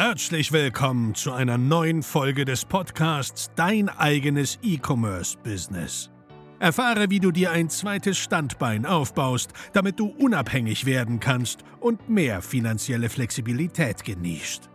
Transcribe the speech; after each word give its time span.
Herzlich 0.00 0.52
willkommen 0.52 1.16
zu 1.16 1.32
einer 1.32 1.58
neuen 1.58 2.04
Folge 2.04 2.44
des 2.44 2.64
Podcasts 2.64 3.50
Dein 3.56 3.88
eigenes 3.88 4.60
E-Commerce-Business. 4.62 6.12
Erfahre, 6.60 7.10
wie 7.10 7.18
du 7.18 7.32
dir 7.32 7.50
ein 7.50 7.68
zweites 7.68 8.16
Standbein 8.16 8.86
aufbaust, 8.86 9.50
damit 9.72 9.98
du 9.98 10.06
unabhängig 10.06 10.86
werden 10.86 11.18
kannst 11.18 11.64
und 11.80 12.08
mehr 12.08 12.42
finanzielle 12.42 13.08
Flexibilität 13.08 14.04
genießt. 14.04 14.70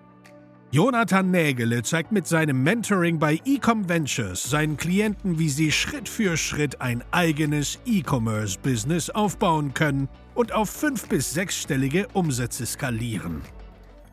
Jonathan 0.72 1.32
Nägele 1.32 1.84
zeigt 1.84 2.12
mit 2.12 2.28
seinem 2.28 2.62
Mentoring 2.62 3.18
bei 3.18 3.40
Ecom 3.46 3.88
Ventures 3.88 4.44
seinen 4.44 4.76
Klienten, 4.76 5.40
wie 5.40 5.48
sie 5.48 5.72
Schritt 5.72 6.10
für 6.10 6.36
Schritt 6.36 6.82
ein 6.82 7.02
eigenes 7.12 7.80
E-Commerce-Business 7.86 9.10
aufbauen 9.10 9.74
können 9.74 10.10
und 10.36 10.52
auf 10.52 10.70
fünf- 10.70 11.08
bis 11.08 11.34
sechsstellige 11.34 12.10
Umsätze 12.12 12.66
skalieren. 12.66 13.42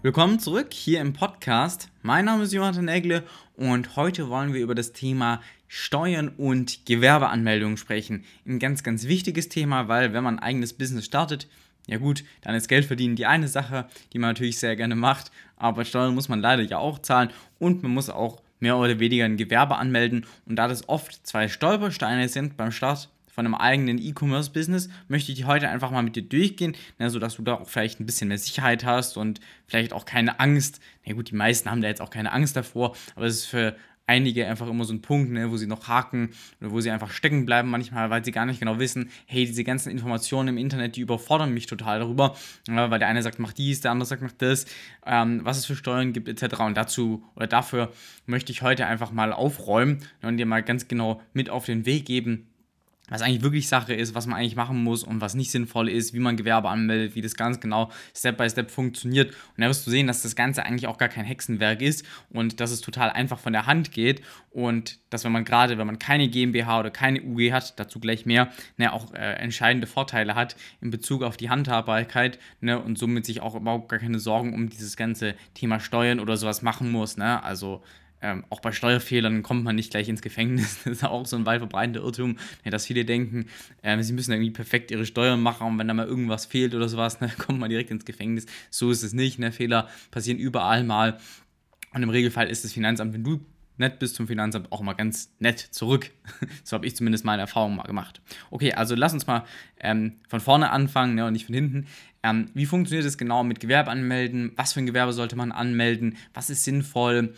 Willkommen 0.02 0.38
zurück 0.38 0.72
hier 0.72 1.02
im 1.02 1.12
Podcast. 1.12 1.90
Mein 2.00 2.24
Name 2.24 2.44
ist 2.44 2.54
Jonathan 2.54 2.88
Egle 2.88 3.22
und 3.54 3.96
heute 3.96 4.30
wollen 4.30 4.54
wir 4.54 4.62
über 4.62 4.74
das 4.74 4.92
Thema 4.92 5.42
Steuern 5.68 6.28
und 6.28 6.86
Gewerbeanmeldungen 6.86 7.76
sprechen. 7.76 8.24
Ein 8.46 8.58
ganz, 8.58 8.82
ganz 8.82 9.04
wichtiges 9.04 9.50
Thema, 9.50 9.88
weil 9.88 10.14
wenn 10.14 10.24
man 10.24 10.38
ein 10.38 10.42
eigenes 10.42 10.72
Business 10.72 11.04
startet, 11.04 11.48
ja 11.86 11.98
gut, 11.98 12.24
dann 12.40 12.54
ist 12.54 12.68
Geld 12.68 12.86
verdienen 12.86 13.14
die 13.14 13.26
eine 13.26 13.46
Sache, 13.46 13.88
die 14.14 14.18
man 14.18 14.30
natürlich 14.30 14.58
sehr 14.58 14.74
gerne 14.74 14.96
macht, 14.96 15.30
aber 15.58 15.84
Steuern 15.84 16.14
muss 16.14 16.30
man 16.30 16.40
leider 16.40 16.62
ja 16.62 16.78
auch 16.78 17.00
zahlen 17.00 17.28
und 17.58 17.82
man 17.82 17.92
muss 17.92 18.08
auch 18.08 18.40
mehr 18.58 18.78
oder 18.78 19.00
weniger 19.00 19.26
ein 19.26 19.36
Gewerbe 19.36 19.76
anmelden 19.76 20.24
und 20.46 20.56
da 20.56 20.66
das 20.66 20.88
oft 20.88 21.26
zwei 21.26 21.46
Stolpersteine 21.46 22.26
sind 22.30 22.56
beim 22.56 22.72
Start 22.72 23.10
von 23.32 23.46
einem 23.46 23.54
eigenen 23.54 23.98
E-Commerce-Business, 23.98 24.88
möchte 25.08 25.32
ich 25.32 25.46
heute 25.46 25.68
einfach 25.68 25.90
mal 25.90 26.02
mit 26.02 26.16
dir 26.16 26.22
durchgehen, 26.22 26.76
ne, 26.98 27.10
sodass 27.10 27.36
du 27.36 27.42
da 27.42 27.54
auch 27.54 27.68
vielleicht 27.68 28.00
ein 28.00 28.06
bisschen 28.06 28.28
mehr 28.28 28.38
Sicherheit 28.38 28.84
hast 28.84 29.16
und 29.16 29.40
vielleicht 29.66 29.92
auch 29.92 30.04
keine 30.04 30.40
Angst. 30.40 30.80
Na 31.04 31.14
gut, 31.14 31.30
die 31.30 31.36
meisten 31.36 31.70
haben 31.70 31.80
da 31.80 31.88
jetzt 31.88 32.00
auch 32.00 32.10
keine 32.10 32.32
Angst 32.32 32.56
davor, 32.56 32.96
aber 33.14 33.26
es 33.26 33.36
ist 33.36 33.46
für 33.46 33.76
einige 34.10 34.44
einfach 34.48 34.66
immer 34.66 34.84
so 34.84 34.92
ein 34.92 35.02
Punkt, 35.02 35.30
ne, 35.30 35.52
wo 35.52 35.56
sie 35.56 35.68
noch 35.68 35.86
haken 35.86 36.30
oder 36.60 36.72
wo 36.72 36.80
sie 36.80 36.90
einfach 36.90 37.12
stecken 37.12 37.46
bleiben 37.46 37.70
manchmal, 37.70 38.10
weil 38.10 38.24
sie 38.24 38.32
gar 38.32 38.44
nicht 38.44 38.58
genau 38.58 38.80
wissen, 38.80 39.08
hey, 39.26 39.46
diese 39.46 39.62
ganzen 39.62 39.88
Informationen 39.90 40.48
im 40.48 40.58
Internet, 40.58 40.96
die 40.96 41.00
überfordern 41.00 41.54
mich 41.54 41.66
total 41.66 42.00
darüber, 42.00 42.34
weil 42.66 42.98
der 42.98 43.06
eine 43.06 43.22
sagt, 43.22 43.38
mach 43.38 43.52
dies, 43.52 43.82
der 43.82 43.92
andere 43.92 44.06
sagt, 44.06 44.22
mach 44.22 44.32
das, 44.32 44.66
ähm, 45.06 45.40
was 45.44 45.58
es 45.58 45.66
für 45.66 45.76
Steuern 45.76 46.12
gibt 46.12 46.28
etc. 46.28 46.60
Und 46.60 46.76
dazu 46.76 47.24
oder 47.36 47.46
dafür 47.46 47.92
möchte 48.26 48.50
ich 48.50 48.62
heute 48.62 48.86
einfach 48.86 49.12
mal 49.12 49.32
aufräumen 49.32 50.00
und 50.22 50.38
dir 50.38 50.46
mal 50.46 50.64
ganz 50.64 50.88
genau 50.88 51.22
mit 51.32 51.48
auf 51.48 51.66
den 51.66 51.86
Weg 51.86 52.04
geben, 52.04 52.48
was 53.10 53.20
eigentlich 53.20 53.42
wirklich 53.42 53.68
Sache 53.68 53.92
ist, 53.92 54.14
was 54.14 54.26
man 54.26 54.38
eigentlich 54.38 54.56
machen 54.56 54.82
muss 54.82 55.04
und 55.04 55.20
was 55.20 55.34
nicht 55.34 55.50
sinnvoll 55.50 55.90
ist, 55.90 56.14
wie 56.14 56.20
man 56.20 56.36
Gewerbe 56.36 56.70
anmeldet, 56.70 57.14
wie 57.14 57.20
das 57.20 57.34
ganz 57.34 57.60
genau 57.60 57.90
Step 58.16 58.38
by 58.38 58.48
Step 58.48 58.70
funktioniert. 58.70 59.30
Und 59.56 59.62
da 59.62 59.68
wirst 59.68 59.86
du 59.86 59.90
sehen, 59.90 60.06
dass 60.06 60.22
das 60.22 60.34
Ganze 60.34 60.64
eigentlich 60.64 60.86
auch 60.86 60.96
gar 60.96 61.08
kein 61.08 61.24
Hexenwerk 61.24 61.82
ist 61.82 62.06
und 62.30 62.60
dass 62.60 62.70
es 62.70 62.80
total 62.80 63.10
einfach 63.10 63.38
von 63.38 63.52
der 63.52 63.66
Hand 63.66 63.92
geht 63.92 64.22
und 64.50 64.98
dass 65.10 65.24
wenn 65.24 65.32
man 65.32 65.44
gerade, 65.44 65.76
wenn 65.76 65.86
man 65.86 65.98
keine 65.98 66.28
GmbH 66.28 66.80
oder 66.80 66.90
keine 66.90 67.22
UG 67.22 67.52
hat, 67.52 67.78
dazu 67.78 68.00
gleich 68.00 68.26
mehr, 68.26 68.50
ne, 68.76 68.92
auch 68.92 69.12
äh, 69.12 69.34
entscheidende 69.34 69.86
Vorteile 69.86 70.34
hat 70.34 70.56
in 70.80 70.90
Bezug 70.90 71.22
auf 71.22 71.36
die 71.36 71.50
Handhabbarkeit 71.50 72.38
ne, 72.60 72.80
und 72.80 72.98
somit 72.98 73.26
sich 73.26 73.40
auch 73.40 73.54
überhaupt 73.54 73.88
gar 73.88 73.98
keine 73.98 74.18
Sorgen 74.18 74.54
um 74.54 74.68
dieses 74.68 74.96
ganze 74.96 75.34
Thema 75.54 75.80
Steuern 75.80 76.20
oder 76.20 76.36
sowas 76.36 76.62
machen 76.62 76.90
muss. 76.90 77.16
Ne? 77.16 77.42
Also 77.42 77.82
ähm, 78.22 78.44
auch 78.50 78.60
bei 78.60 78.72
Steuerfehlern 78.72 79.42
kommt 79.42 79.64
man 79.64 79.76
nicht 79.76 79.90
gleich 79.90 80.08
ins 80.08 80.22
Gefängnis. 80.22 80.78
Das 80.84 80.92
ist 80.92 81.04
auch 81.04 81.26
so 81.26 81.36
ein 81.36 81.46
weit 81.46 81.60
verbreiteter 81.60 82.00
Irrtum, 82.00 82.36
ja, 82.64 82.70
dass 82.70 82.86
viele 82.86 83.04
denken, 83.04 83.46
äh, 83.82 84.02
sie 84.02 84.12
müssen 84.12 84.32
irgendwie 84.32 84.50
perfekt 84.50 84.90
ihre 84.90 85.06
Steuern 85.06 85.40
machen 85.40 85.66
und 85.66 85.78
wenn 85.78 85.88
da 85.88 85.94
mal 85.94 86.06
irgendwas 86.06 86.46
fehlt 86.46 86.74
oder 86.74 86.88
sowas, 86.88 87.20
ne, 87.20 87.30
kommt 87.38 87.58
man 87.58 87.70
direkt 87.70 87.90
ins 87.90 88.04
Gefängnis. 88.04 88.46
So 88.70 88.90
ist 88.90 89.02
es 89.02 89.12
nicht. 89.12 89.38
Ne? 89.38 89.52
Fehler 89.52 89.88
passieren 90.10 90.38
überall 90.38 90.84
mal. 90.84 91.18
Und 91.92 92.02
im 92.02 92.10
Regelfall 92.10 92.48
ist 92.48 92.64
das 92.64 92.72
Finanzamt, 92.72 93.14
wenn 93.14 93.24
du 93.24 93.40
nett 93.80 93.98
bist 93.98 94.14
zum 94.14 94.28
Finanzamt, 94.28 94.70
auch 94.70 94.82
mal 94.82 94.92
ganz 94.92 95.34
nett 95.40 95.58
zurück. 95.58 96.10
so 96.64 96.74
habe 96.74 96.86
ich 96.86 96.94
zumindest 96.94 97.24
meine 97.24 97.42
Erfahrung 97.42 97.74
mal 97.74 97.84
gemacht. 97.84 98.20
Okay, 98.50 98.74
also 98.74 98.94
lass 98.94 99.12
uns 99.12 99.26
mal 99.26 99.44
ähm, 99.80 100.20
von 100.28 100.40
vorne 100.40 100.70
anfangen 100.70 101.16
ne, 101.16 101.26
und 101.26 101.32
nicht 101.32 101.46
von 101.46 101.54
hinten. 101.54 101.86
Ähm, 102.22 102.50
wie 102.54 102.66
funktioniert 102.66 103.06
es 103.06 103.18
genau 103.18 103.42
mit 103.42 103.58
Gewerbe 103.58 103.90
anmelden? 103.90 104.52
Was 104.56 104.74
für 104.74 104.80
ein 104.80 104.86
Gewerbe 104.86 105.12
sollte 105.12 105.34
man 105.34 105.50
anmelden? 105.50 106.16
Was 106.34 106.50
ist 106.50 106.62
sinnvoll? 106.64 107.34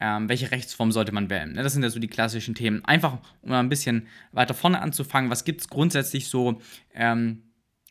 Ähm, 0.00 0.28
welche 0.28 0.50
Rechtsform 0.50 0.92
sollte 0.92 1.12
man 1.12 1.30
wählen. 1.30 1.52
Ne, 1.52 1.62
das 1.62 1.72
sind 1.72 1.82
ja 1.82 1.90
so 1.90 1.98
die 1.98 2.08
klassischen 2.08 2.54
Themen. 2.54 2.84
Einfach, 2.84 3.18
um 3.42 3.50
mal 3.50 3.60
ein 3.60 3.68
bisschen 3.68 4.06
weiter 4.32 4.54
vorne 4.54 4.80
anzufangen, 4.80 5.30
was 5.30 5.44
gibt 5.44 5.62
es 5.62 5.68
grundsätzlich 5.68 6.28
so 6.28 6.60
ähm, 6.94 7.42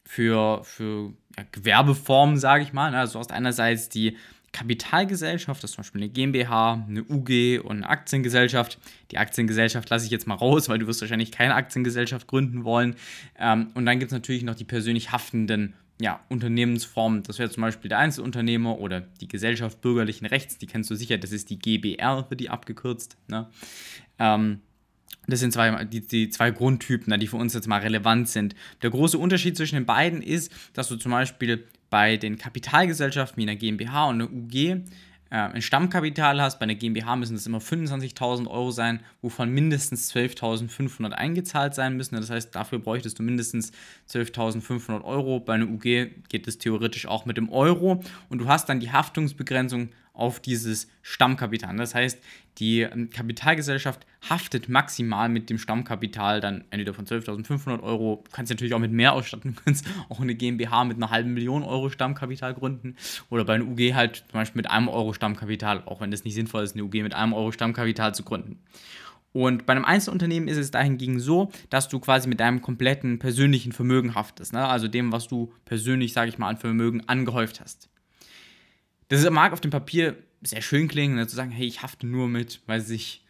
für, 0.06 0.64
für 0.64 1.14
ja, 1.38 1.44
Gewerbeformen, 1.52 2.38
sage 2.38 2.64
ich 2.64 2.74
mal. 2.74 2.92
Ne? 2.92 3.00
Also 3.00 3.14
du 3.14 3.20
hast 3.20 3.32
einerseits 3.32 3.90
die 3.90 4.18
Kapitalgesellschaft, 4.52 5.62
das 5.62 5.72
ist 5.72 5.76
zum 5.76 5.82
Beispiel 5.82 6.04
eine 6.04 6.10
GmbH, 6.12 6.86
eine 6.88 7.04
UG 7.04 7.60
und 7.62 7.78
eine 7.78 7.90
Aktiengesellschaft. 7.90 8.80
Die 9.12 9.18
Aktiengesellschaft 9.18 9.90
lasse 9.90 10.06
ich 10.06 10.12
jetzt 10.12 10.28
mal 10.28 10.36
raus, 10.36 10.70
weil 10.70 10.80
du 10.80 10.88
wirst 10.88 11.02
wahrscheinlich 11.02 11.34
keine 11.34 11.56
Aktiengesellschaft 11.56 12.28
gründen 12.28 12.64
wollen. 12.64 12.96
Ähm, 13.38 13.72
und 13.74 13.86
dann 13.86 14.00
gibt 14.00 14.12
es 14.12 14.14
natürlich 14.14 14.44
noch 14.44 14.56
die 14.56 14.64
persönlich 14.64 15.12
haftenden 15.12 15.74
ja, 16.00 16.19
Unternehmensformen, 16.29 17.23
das 17.23 17.39
wäre 17.39 17.50
zum 17.50 17.61
Beispiel 17.61 17.89
der 17.89 18.00
Einzelunternehmer 18.00 18.79
oder 18.79 19.01
die 19.01 19.28
Gesellschaft 19.28 19.79
bürgerlichen 19.81 20.25
Rechts, 20.25 20.57
die 20.57 20.67
kennst 20.67 20.89
du 20.89 20.95
sicher, 20.95 21.17
das 21.17 21.31
ist 21.31 21.50
die 21.50 21.59
GBR, 21.59 22.29
wird 22.29 22.41
die 22.41 22.50
abgekürzt. 22.50 23.17
Ne? 23.28 23.47
Ähm, 24.19 24.59
das 25.28 25.39
sind 25.39 25.53
zwei, 25.53 25.85
die, 25.85 26.06
die 26.06 26.29
zwei 26.29 26.51
Grundtypen, 26.51 27.09
ne, 27.09 27.17
die 27.17 27.28
für 27.28 27.38
uns 27.38 27.53
jetzt 27.53 27.67
mal 27.67 27.79
relevant 27.79 28.29
sind. 28.29 28.56
Der 28.81 28.89
große 28.89 29.17
Unterschied 29.17 29.57
zwischen 29.57 29.75
den 29.75 29.85
beiden 29.85 30.22
ist, 30.22 30.51
dass 30.73 30.88
du 30.88 30.97
zum 30.97 31.11
Beispiel 31.11 31.66
bei 31.89 32.17
den 32.17 32.38
Kapitalgesellschaften 32.38 33.38
wie 33.38 33.50
einer 33.50 33.56
GmbH 33.56 34.09
und 34.09 34.22
einer 34.22 34.31
UG 34.31 34.83
äh, 35.30 35.38
ein 35.38 35.62
Stammkapital 35.62 36.41
hast, 36.41 36.59
bei 36.59 36.63
einer 36.63 36.75
GmbH 36.75 37.16
müssen 37.16 37.34
das 37.34 37.47
immer 37.47 37.58
25.000 37.59 38.47
Euro 38.47 38.72
sein, 38.72 39.00
wovon 39.22 39.50
mindestens 39.50 40.13
12.500 40.13 41.12
eingezahlt 41.12 41.74
sein 41.74 41.97
müssen. 41.97 42.16
Das 42.16 42.30
heißt, 42.30 42.56
dafür 42.56 42.80
bräuchtest 42.80 43.19
du 43.19 43.24
mindestens 43.24 43.72
12.500 44.09 45.03
Euro. 45.03 45.40
Bei 45.40 45.53
einer 45.53 45.68
UG 45.68 45.81
geht 46.30 46.47
es 46.47 46.58
theoretisch 46.58 47.08
auch 47.08 47.25
mit 47.25 47.38
dem 47.38 47.50
Euro 47.50 48.03
und 48.30 48.40
du 48.40 48.47
hast 48.47 48.69
dann 48.69 48.80
die 48.80 48.91
Haftungsbegrenzung 48.91 49.90
auf 50.16 50.40
dieses 50.40 50.88
Stammkapital. 51.02 51.76
Das 51.78 51.94
heißt, 51.94 52.20
die 52.58 52.81
ähm, 52.81 53.09
Kapitalgesellschaft 53.09 54.06
haftet 54.30 54.70
maximal 54.70 55.30
mit 55.30 55.50
dem 55.50 55.58
Stammkapital 55.58 56.40
dann 56.40 56.64
entweder 56.70 56.94
von 56.94 57.06
12.500 57.06 57.81
Euro, 57.84 58.24
du 58.24 58.31
kannst 58.31 58.50
natürlich 58.50 58.74
auch 58.74 58.80
mit 58.80 58.92
mehr 58.92 59.14
ausstatten, 59.14 59.56
kannst 59.66 59.86
auch 60.09 60.22
eine 60.22 60.36
GmbH 60.36 60.86
mit 60.86 60.98
einer 60.98 61.12
halben 61.12 61.34
Million 61.34 61.64
Euro 61.64 61.90
Stammkapital 61.90 62.54
gründen 62.54 62.96
oder 63.30 63.44
bei 63.44 63.56
einer 63.56 63.66
UG 63.66 63.94
halt 63.94 64.18
zum 64.30 64.40
Beispiel 64.40 64.59
mit 64.59 64.72
einem 64.72 64.88
Euro 64.88 65.14
Stammkapital, 65.14 65.84
auch 65.86 66.02
wenn 66.02 66.12
das 66.12 66.24
nicht 66.24 66.36
sinnvoll 66.36 66.64
ist, 66.64 66.75
eine 66.75 66.84
UG 66.84 67.04
mit 67.04 67.14
einem 67.14 67.34
Euro 67.34 67.52
Stammkapital 67.52 68.16
zu 68.16 68.24
gründen. 68.24 68.59
Und 69.34 69.66
bei 69.66 69.74
einem 69.74 69.84
Einzelunternehmen 69.84 70.48
ist 70.48 70.56
es 70.56 70.72
dahingegen 70.72 71.20
so, 71.20 71.52
dass 71.70 71.90
du 71.90 72.00
quasi 72.00 72.30
mit 72.30 72.40
deinem 72.40 72.62
kompletten 72.62 73.20
persönlichen 73.20 73.74
Vermögen 73.74 74.16
haftest, 74.16 74.54
ne? 74.54 74.66
also 74.66 74.88
dem, 74.88 75.12
was 75.12 75.28
du 75.28 75.52
persönlich, 75.66 76.14
sage 76.14 76.30
ich 76.30 76.38
mal, 76.38 76.48
an 76.48 76.58
Vermögen 76.58 77.04
angehäuft 77.09 77.59
hast. 77.59 77.90
Das 79.08 79.30
mag 79.30 79.54
auf 79.54 79.62
dem 79.62 79.72
Papier 79.72 80.16
sehr 80.42 80.62
schön 80.62 80.88
klingen, 80.88 81.16
ne, 81.16 81.28
zu 81.28 81.36
sagen, 81.36 81.52
hey, 81.52 81.66
ich 81.66 81.82
hafte 81.82 82.08
nur 82.08 82.28
mit, 82.28 82.62
weiß 82.68 82.90
ich, 82.90 83.24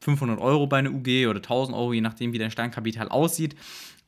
500 0.00 0.38
Euro 0.40 0.66
bei 0.66 0.78
einer 0.78 0.92
UG 0.92 1.26
oder 1.28 1.38
1000 1.38 1.76
Euro, 1.76 1.92
je 1.92 2.00
nachdem, 2.00 2.32
wie 2.32 2.38
dein 2.38 2.50
Steinkapital 2.50 3.08
aussieht. 3.08 3.54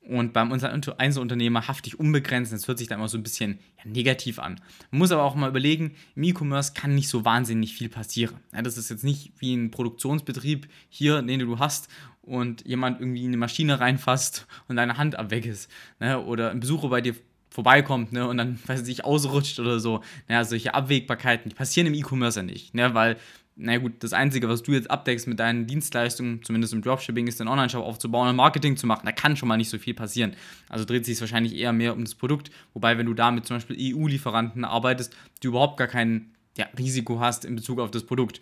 Und 0.00 0.32
beim 0.32 0.52
Einzelunternehmer 0.52 1.68
hafte 1.68 1.88
ich 1.88 2.00
unbegrenzt. 2.00 2.52
Das 2.52 2.66
hört 2.66 2.78
sich 2.78 2.88
dann 2.88 2.98
immer 2.98 3.08
so 3.08 3.16
ein 3.16 3.22
bisschen 3.22 3.60
ja, 3.78 3.88
negativ 3.88 4.40
an. 4.40 4.60
Man 4.90 4.98
muss 4.98 5.12
aber 5.12 5.22
auch 5.22 5.36
mal 5.36 5.48
überlegen, 5.48 5.94
im 6.16 6.24
E-Commerce 6.24 6.72
kann 6.74 6.96
nicht 6.96 7.08
so 7.08 7.24
wahnsinnig 7.24 7.74
viel 7.74 7.88
passieren. 7.88 8.36
Ja, 8.52 8.62
das 8.62 8.78
ist 8.78 8.90
jetzt 8.90 9.04
nicht 9.04 9.32
wie 9.38 9.54
ein 9.54 9.70
Produktionsbetrieb 9.70 10.68
hier, 10.88 11.22
den 11.22 11.38
du 11.38 11.58
hast 11.60 11.88
und 12.22 12.66
jemand 12.66 13.00
irgendwie 13.00 13.22
in 13.22 13.28
eine 13.28 13.36
Maschine 13.36 13.78
reinfasst 13.78 14.46
und 14.66 14.74
deine 14.74 14.96
Hand 14.96 15.16
abweg 15.16 15.46
ist. 15.46 15.70
Ne? 16.00 16.20
Oder 16.20 16.50
ein 16.50 16.58
Besucher 16.58 16.88
bei 16.88 17.00
dir 17.00 17.14
vorbeikommt 17.52 18.12
ne, 18.12 18.26
und 18.26 18.38
dann, 18.38 18.58
weiß 18.66 18.86
ich, 18.88 19.04
ausrutscht 19.04 19.60
oder 19.60 19.78
so. 19.78 20.00
Naja, 20.28 20.44
solche 20.44 20.74
Abwägbarkeiten, 20.74 21.50
die 21.50 21.54
passieren 21.54 21.86
im 21.86 21.94
E-Commerce 21.94 22.40
ja 22.40 22.42
nicht, 22.42 22.74
ne, 22.74 22.94
weil, 22.94 23.16
naja 23.54 23.78
gut, 23.78 23.92
das 24.00 24.14
Einzige, 24.14 24.48
was 24.48 24.62
du 24.62 24.72
jetzt 24.72 24.90
abdeckst 24.90 25.28
mit 25.28 25.38
deinen 25.38 25.66
Dienstleistungen, 25.66 26.42
zumindest 26.42 26.72
im 26.72 26.80
Dropshipping, 26.80 27.26
ist 27.26 27.38
den 27.38 27.48
Online-Shop 27.48 27.84
aufzubauen 27.84 28.28
und 28.28 28.36
Marketing 28.36 28.78
zu 28.78 28.86
machen. 28.86 29.02
Da 29.04 29.12
kann 29.12 29.36
schon 29.36 29.48
mal 29.48 29.58
nicht 29.58 29.68
so 29.68 29.78
viel 29.78 29.92
passieren. 29.92 30.34
Also 30.70 30.86
dreht 30.86 31.04
sich 31.04 31.16
es 31.16 31.20
wahrscheinlich 31.20 31.54
eher 31.54 31.74
mehr 31.74 31.92
um 31.92 32.02
das 32.02 32.14
Produkt, 32.14 32.50
wobei, 32.72 32.96
wenn 32.96 33.06
du 33.06 33.14
da 33.14 33.30
mit 33.30 33.44
zum 33.44 33.56
Beispiel 33.56 33.76
EU-Lieferanten 33.78 34.64
arbeitest, 34.64 35.14
du 35.42 35.48
überhaupt 35.48 35.76
gar 35.76 35.88
kein 35.88 36.30
ja, 36.56 36.66
Risiko 36.78 37.20
hast 37.20 37.44
in 37.44 37.54
Bezug 37.54 37.78
auf 37.78 37.90
das 37.90 38.04
Produkt. 38.04 38.40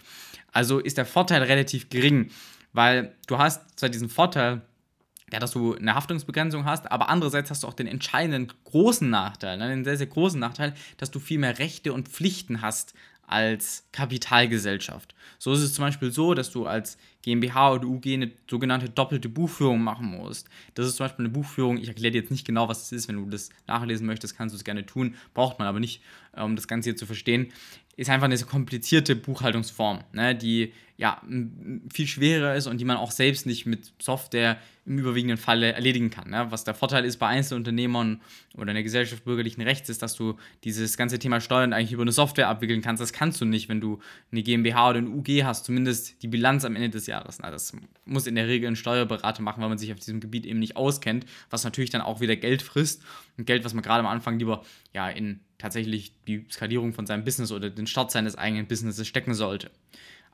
Also 0.52 0.78
ist 0.78 0.98
der 0.98 1.06
Vorteil 1.06 1.42
relativ 1.42 1.90
gering, 1.90 2.30
weil 2.72 3.14
du 3.26 3.38
hast 3.38 3.78
zwar 3.78 3.88
diesen 3.88 4.08
Vorteil, 4.08 4.62
ja, 5.32 5.38
dass 5.38 5.52
du 5.52 5.74
eine 5.74 5.94
Haftungsbegrenzung 5.94 6.64
hast, 6.64 6.90
aber 6.90 7.08
andererseits 7.08 7.50
hast 7.50 7.62
du 7.62 7.68
auch 7.68 7.74
den 7.74 7.86
entscheidenden 7.86 8.52
großen 8.64 9.08
Nachteil, 9.08 9.58
ne, 9.58 9.68
den 9.68 9.84
sehr, 9.84 9.96
sehr 9.96 10.06
großen 10.06 10.40
Nachteil, 10.40 10.74
dass 10.96 11.10
du 11.10 11.18
viel 11.18 11.38
mehr 11.38 11.58
Rechte 11.58 11.92
und 11.92 12.08
Pflichten 12.08 12.62
hast 12.62 12.94
als 13.26 13.84
Kapitalgesellschaft. 13.92 15.14
So 15.38 15.52
ist 15.52 15.60
es 15.60 15.74
zum 15.74 15.84
Beispiel 15.84 16.10
so, 16.10 16.34
dass 16.34 16.50
du 16.50 16.66
als 16.66 16.98
GmbH 17.22 17.74
oder 17.74 17.86
UG 17.86 18.06
eine 18.06 18.32
sogenannte 18.50 18.88
doppelte 18.88 19.28
Buchführung 19.28 19.80
machen 19.82 20.06
musst. 20.06 20.48
Das 20.74 20.86
ist 20.86 20.96
zum 20.96 21.04
Beispiel 21.04 21.26
eine 21.26 21.32
Buchführung, 21.32 21.78
ich 21.78 21.86
erkläre 21.86 22.10
dir 22.10 22.22
jetzt 22.22 22.32
nicht 22.32 22.44
genau, 22.44 22.68
was 22.68 22.82
es 22.82 22.92
ist, 22.92 23.08
wenn 23.08 23.16
du 23.16 23.30
das 23.30 23.50
nachlesen 23.68 24.06
möchtest, 24.06 24.36
kannst 24.36 24.52
du 24.52 24.56
es 24.56 24.64
gerne 24.64 24.84
tun, 24.84 25.14
braucht 25.32 25.60
man 25.60 25.68
aber 25.68 25.78
nicht, 25.78 26.02
um 26.36 26.56
das 26.56 26.66
Ganze 26.66 26.90
hier 26.90 26.96
zu 26.96 27.06
verstehen 27.06 27.52
ist 28.00 28.08
einfach 28.08 28.24
eine 28.24 28.36
sehr 28.38 28.46
komplizierte 28.46 29.14
Buchhaltungsform, 29.14 30.04
ne, 30.12 30.34
die 30.34 30.72
ja 31.00 31.22
viel 31.90 32.06
schwerer 32.06 32.54
ist 32.54 32.66
und 32.66 32.78
die 32.78 32.84
man 32.84 32.98
auch 32.98 33.10
selbst 33.10 33.46
nicht 33.46 33.64
mit 33.64 33.90
Software 34.02 34.58
im 34.84 34.98
überwiegenden 34.98 35.38
Falle 35.38 35.72
erledigen 35.72 36.10
kann. 36.10 36.28
Ne? 36.28 36.48
Was 36.50 36.64
der 36.64 36.74
Vorteil 36.74 37.06
ist 37.06 37.16
bei 37.16 37.26
Einzelunternehmern 37.26 38.20
oder 38.58 38.74
der 38.74 38.82
Gesellschaft 38.82 39.24
bürgerlichen 39.24 39.62
Rechts 39.62 39.88
ist, 39.88 40.02
dass 40.02 40.14
du 40.14 40.36
dieses 40.62 40.98
ganze 40.98 41.18
Thema 41.18 41.40
Steuern 41.40 41.72
eigentlich 41.72 41.92
über 41.92 42.02
eine 42.02 42.12
Software 42.12 42.48
abwickeln 42.48 42.82
kannst. 42.82 43.00
Das 43.00 43.14
kannst 43.14 43.40
du 43.40 43.46
nicht, 43.46 43.70
wenn 43.70 43.80
du 43.80 44.00
eine 44.30 44.42
GmbH 44.42 44.90
oder 44.90 44.98
ein 44.98 45.08
UG 45.08 45.42
hast, 45.42 45.64
zumindest 45.64 46.22
die 46.22 46.28
Bilanz 46.28 46.66
am 46.66 46.76
Ende 46.76 46.90
des 46.90 47.06
Jahres. 47.06 47.38
Na, 47.40 47.50
das 47.50 47.72
muss 48.04 48.26
in 48.26 48.34
der 48.34 48.46
Regel 48.46 48.68
ein 48.68 48.76
Steuerberater 48.76 49.40
machen, 49.40 49.62
weil 49.62 49.70
man 49.70 49.78
sich 49.78 49.92
auf 49.94 49.98
diesem 50.00 50.20
Gebiet 50.20 50.44
eben 50.44 50.58
nicht 50.58 50.76
auskennt, 50.76 51.24
was 51.48 51.64
natürlich 51.64 51.90
dann 51.90 52.02
auch 52.02 52.20
wieder 52.20 52.36
Geld 52.36 52.60
frisst 52.60 53.02
und 53.38 53.46
Geld, 53.46 53.64
was 53.64 53.72
man 53.72 53.82
gerade 53.82 54.00
am 54.00 54.06
Anfang 54.06 54.38
lieber 54.38 54.64
ja 54.92 55.08
in 55.08 55.40
tatsächlich 55.56 56.12
die 56.26 56.44
Skalierung 56.50 56.92
von 56.92 57.06
seinem 57.06 57.24
Business 57.24 57.52
oder 57.52 57.70
den 57.70 57.86
Start 57.86 58.10
seines 58.10 58.36
eigenen 58.36 58.66
Businesses 58.66 59.08
stecken 59.08 59.32
sollte. 59.32 59.70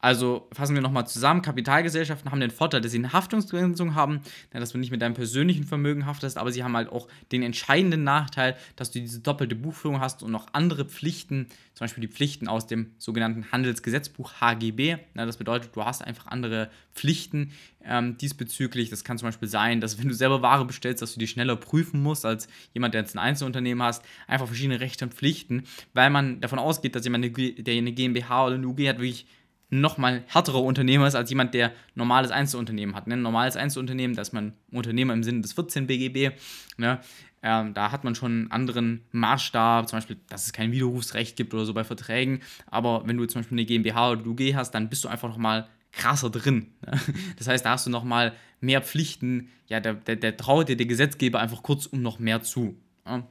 Also 0.00 0.46
fassen 0.52 0.75
wir 0.75 0.82
nochmal 0.82 1.06
zusammen. 1.06 1.43
Kapitalgesellschaften 1.43 2.31
haben 2.31 2.40
den 2.40 2.50
Vorteil, 2.50 2.81
dass 2.81 2.93
sie 2.93 2.98
eine 2.98 3.12
Haftungsbegrenzung 3.12 3.94
haben, 3.94 4.20
dass 4.52 4.70
du 4.70 4.78
nicht 4.78 4.90
mit 4.90 5.02
deinem 5.02 5.14
persönlichen 5.14 5.64
Vermögen 5.64 6.06
haftest, 6.06 6.38
aber 6.38 6.52
sie 6.52 6.62
haben 6.62 6.76
halt 6.76 6.90
auch 6.90 7.08
den 7.32 7.43
entscheidenden 7.43 8.04
Nachteil, 8.04 8.56
dass 8.76 8.90
du 8.90 9.00
diese 9.00 9.20
doppelte 9.20 9.54
Buchführung 9.54 10.00
hast 10.00 10.22
und 10.22 10.31
noch 10.31 10.48
andere 10.52 10.84
Pflichten, 10.84 11.46
zum 11.75 11.84
Beispiel 11.84 12.02
die 12.02 12.12
Pflichten 12.12 12.46
aus 12.46 12.66
dem 12.66 12.93
sogenannten 12.98 13.50
Handelsgesetzbuch 13.52 14.40
HGB. 14.40 14.98
Das 15.14 15.37
bedeutet, 15.38 15.75
du 15.75 15.84
hast 15.84 16.02
einfach 16.02 16.26
andere 16.28 16.70
Pflichten 16.94 17.52
ähm, 17.84 18.16
diesbezüglich. 18.19 18.90
Das 18.90 19.04
kann 19.04 19.19
zum 19.19 19.28
Beispiel 19.28 19.49
sein, 19.49 19.81
dass 19.81 19.99
wenn 19.99 20.08
du 20.08 20.14
selber 20.14 20.42
Ware 20.42 20.64
bestellst, 20.64 21.02
dass 21.02 21.14
du 21.14 21.20
die 21.20 21.26
schneller 21.26 21.56
prüfen 21.56 22.02
musst 22.02 22.25
als 22.25 22.49
jemand, 22.75 22.94
der 22.94 23.02
jetzt 23.02 23.14
ein 23.14 23.19
Einzelunternehmen 23.19 23.82
hast. 23.82 24.04
Einfach 24.26 24.46
verschiedene 24.46 24.81
Rechte 24.81 25.04
und 25.04 25.14
Pflichten, 25.14 25.64
weil 25.94 26.10
man 26.10 26.40
davon 26.40 26.58
ausgeht, 26.58 26.94
dass 26.94 27.04
jemand, 27.04 27.25
der 27.37 27.75
eine 27.75 27.92
GmbH 27.92 28.46
oder 28.46 28.54
eine 28.54 28.66
UG 28.66 28.88
hat, 28.88 28.99
wirklich 28.99 29.26
nochmal 29.68 30.22
härterer 30.28 30.62
Unternehmer 30.62 31.06
ist 31.06 31.14
als 31.14 31.30
jemand, 31.30 31.54
der 31.54 31.72
normales 31.94 32.30
Einzelunternehmen 32.30 32.94
hat. 32.94 33.06
Ne? 33.06 33.16
Normales 33.16 33.56
Einzelunternehmen, 33.56 34.14
da 34.14 34.22
ist 34.22 34.32
man 34.32 34.52
Unternehmer 34.70 35.12
im 35.12 35.22
Sinne 35.22 35.40
des 35.40 35.52
14 35.54 35.86
BGB. 35.86 36.36
Ne? 36.76 37.00
Ähm, 37.42 37.74
da 37.74 37.90
hat 37.90 38.04
man 38.04 38.14
schon 38.14 38.32
einen 38.32 38.50
anderen 38.50 39.02
Maßstab, 39.12 39.88
zum 39.88 39.98
Beispiel, 39.98 40.16
dass 40.28 40.46
es 40.46 40.52
kein 40.52 40.72
Widerrufsrecht 40.72 41.36
gibt 41.36 41.52
oder 41.54 41.64
so 41.64 41.74
bei 41.74 41.84
Verträgen. 41.84 42.40
Aber 42.66 43.02
wenn 43.06 43.16
du 43.16 43.26
zum 43.26 43.40
Beispiel 43.40 43.56
eine 43.56 43.66
GmbH 43.66 44.12
oder 44.12 44.26
UG 44.26 44.54
hast, 44.54 44.72
dann 44.72 44.88
bist 44.88 45.04
du 45.04 45.08
einfach 45.08 45.28
nochmal 45.28 45.68
krasser 45.92 46.30
drin. 46.30 46.74
Ne? 46.86 47.00
Das 47.38 47.48
heißt, 47.48 47.64
da 47.64 47.70
hast 47.70 47.86
du 47.86 47.90
nochmal 47.90 48.34
mehr 48.60 48.82
Pflichten. 48.82 49.48
Ja, 49.66 49.80
der, 49.80 49.94
der, 49.94 50.16
der 50.16 50.36
traut 50.36 50.68
dir 50.68 50.76
der 50.76 50.86
Gesetzgeber 50.86 51.40
einfach 51.40 51.62
kurz 51.62 51.86
um 51.86 52.02
noch 52.02 52.18
mehr 52.18 52.42
zu. 52.42 52.76
Ja? 53.04 53.26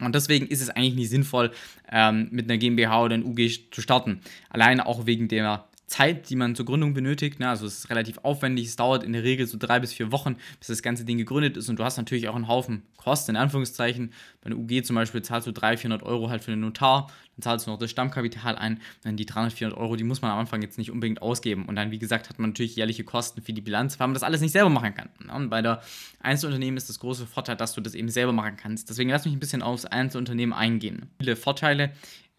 Und 0.00 0.14
deswegen 0.14 0.46
ist 0.46 0.60
es 0.60 0.70
eigentlich 0.70 0.94
nicht 0.94 1.10
sinnvoll, 1.10 1.50
ähm, 1.90 2.28
mit 2.30 2.48
einer 2.48 2.58
GmbH 2.58 3.02
oder 3.02 3.14
einer 3.14 3.26
UG 3.26 3.70
zu 3.70 3.80
starten. 3.80 4.20
Alleine 4.48 4.86
auch 4.86 5.06
wegen 5.06 5.28
der 5.28 5.64
Zeit, 5.88 6.28
die 6.28 6.36
man 6.36 6.54
zur 6.54 6.66
Gründung 6.66 6.94
benötigt. 6.94 7.40
Ne? 7.40 7.48
Also 7.48 7.66
es 7.66 7.78
ist 7.78 7.90
relativ 7.90 8.18
aufwendig, 8.18 8.66
es 8.66 8.76
dauert 8.76 9.02
in 9.02 9.14
der 9.14 9.24
Regel 9.24 9.46
so 9.46 9.56
drei 9.58 9.80
bis 9.80 9.92
vier 9.92 10.12
Wochen, 10.12 10.36
bis 10.58 10.68
das 10.68 10.82
ganze 10.82 11.04
Ding 11.04 11.18
gegründet 11.18 11.56
ist 11.56 11.68
und 11.68 11.78
du 11.78 11.84
hast 11.84 11.96
natürlich 11.96 12.28
auch 12.28 12.36
einen 12.36 12.46
Haufen 12.46 12.82
Kosten, 12.98 13.32
in 13.32 13.36
Anführungszeichen. 13.36 14.12
Bei 14.42 14.50
einer 14.50 14.56
UG 14.56 14.84
zum 14.84 14.96
Beispiel 14.96 15.22
zahlst 15.22 15.46
du 15.46 15.52
300, 15.52 15.80
400 15.80 16.02
Euro 16.02 16.28
halt 16.28 16.44
für 16.44 16.50
den 16.50 16.60
Notar, 16.60 17.10
dann 17.36 17.42
zahlst 17.42 17.66
du 17.66 17.70
noch 17.70 17.78
das 17.78 17.90
Stammkapital 17.90 18.56
ein, 18.56 18.80
dann 19.02 19.16
die 19.16 19.24
300, 19.24 19.52
400 19.54 19.80
Euro, 19.80 19.96
die 19.96 20.04
muss 20.04 20.20
man 20.20 20.30
am 20.30 20.38
Anfang 20.38 20.60
jetzt 20.60 20.76
nicht 20.76 20.90
unbedingt 20.90 21.22
ausgeben. 21.22 21.64
Und 21.64 21.76
dann, 21.76 21.90
wie 21.90 21.98
gesagt, 21.98 22.28
hat 22.28 22.38
man 22.38 22.50
natürlich 22.50 22.76
jährliche 22.76 23.04
Kosten 23.04 23.40
für 23.40 23.54
die 23.54 23.62
Bilanz, 23.62 23.98
weil 23.98 24.08
man 24.08 24.14
das 24.14 24.22
alles 24.22 24.42
nicht 24.42 24.52
selber 24.52 24.68
machen 24.68 24.94
kann. 24.94 25.08
Ne? 25.24 25.32
Und 25.32 25.48
bei 25.48 25.62
der 25.62 25.80
Einzelunternehmen 26.20 26.76
ist 26.76 26.90
das 26.90 26.98
große 26.98 27.26
Vorteil, 27.26 27.56
dass 27.56 27.72
du 27.72 27.80
das 27.80 27.94
eben 27.94 28.10
selber 28.10 28.32
machen 28.32 28.56
kannst. 28.56 28.90
Deswegen 28.90 29.08
lass 29.08 29.24
mich 29.24 29.32
ein 29.32 29.40
bisschen 29.40 29.62
aufs 29.62 29.86
Einzelunternehmen 29.86 30.52
eingehen. 30.52 31.08
Viele 31.18 31.36
Vorteile 31.36 31.92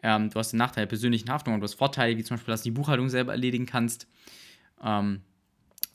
ähm, 0.04 0.30
du 0.30 0.40
hast 0.40 0.52
den 0.52 0.58
Nachteil 0.58 0.84
der 0.84 0.90
persönlichen 0.90 1.30
Haftung 1.30 1.54
und 1.54 1.60
du 1.60 1.66
hast 1.66 1.76
Vorteile, 1.76 2.18
wie 2.18 2.24
zum 2.24 2.38
Beispiel, 2.38 2.52
dass 2.52 2.62
du 2.62 2.70
die 2.70 2.76
Buchhaltung 2.76 3.10
selber 3.10 3.32
erledigen 3.32 3.66
kannst. 3.66 4.08
Ähm, 4.84 5.22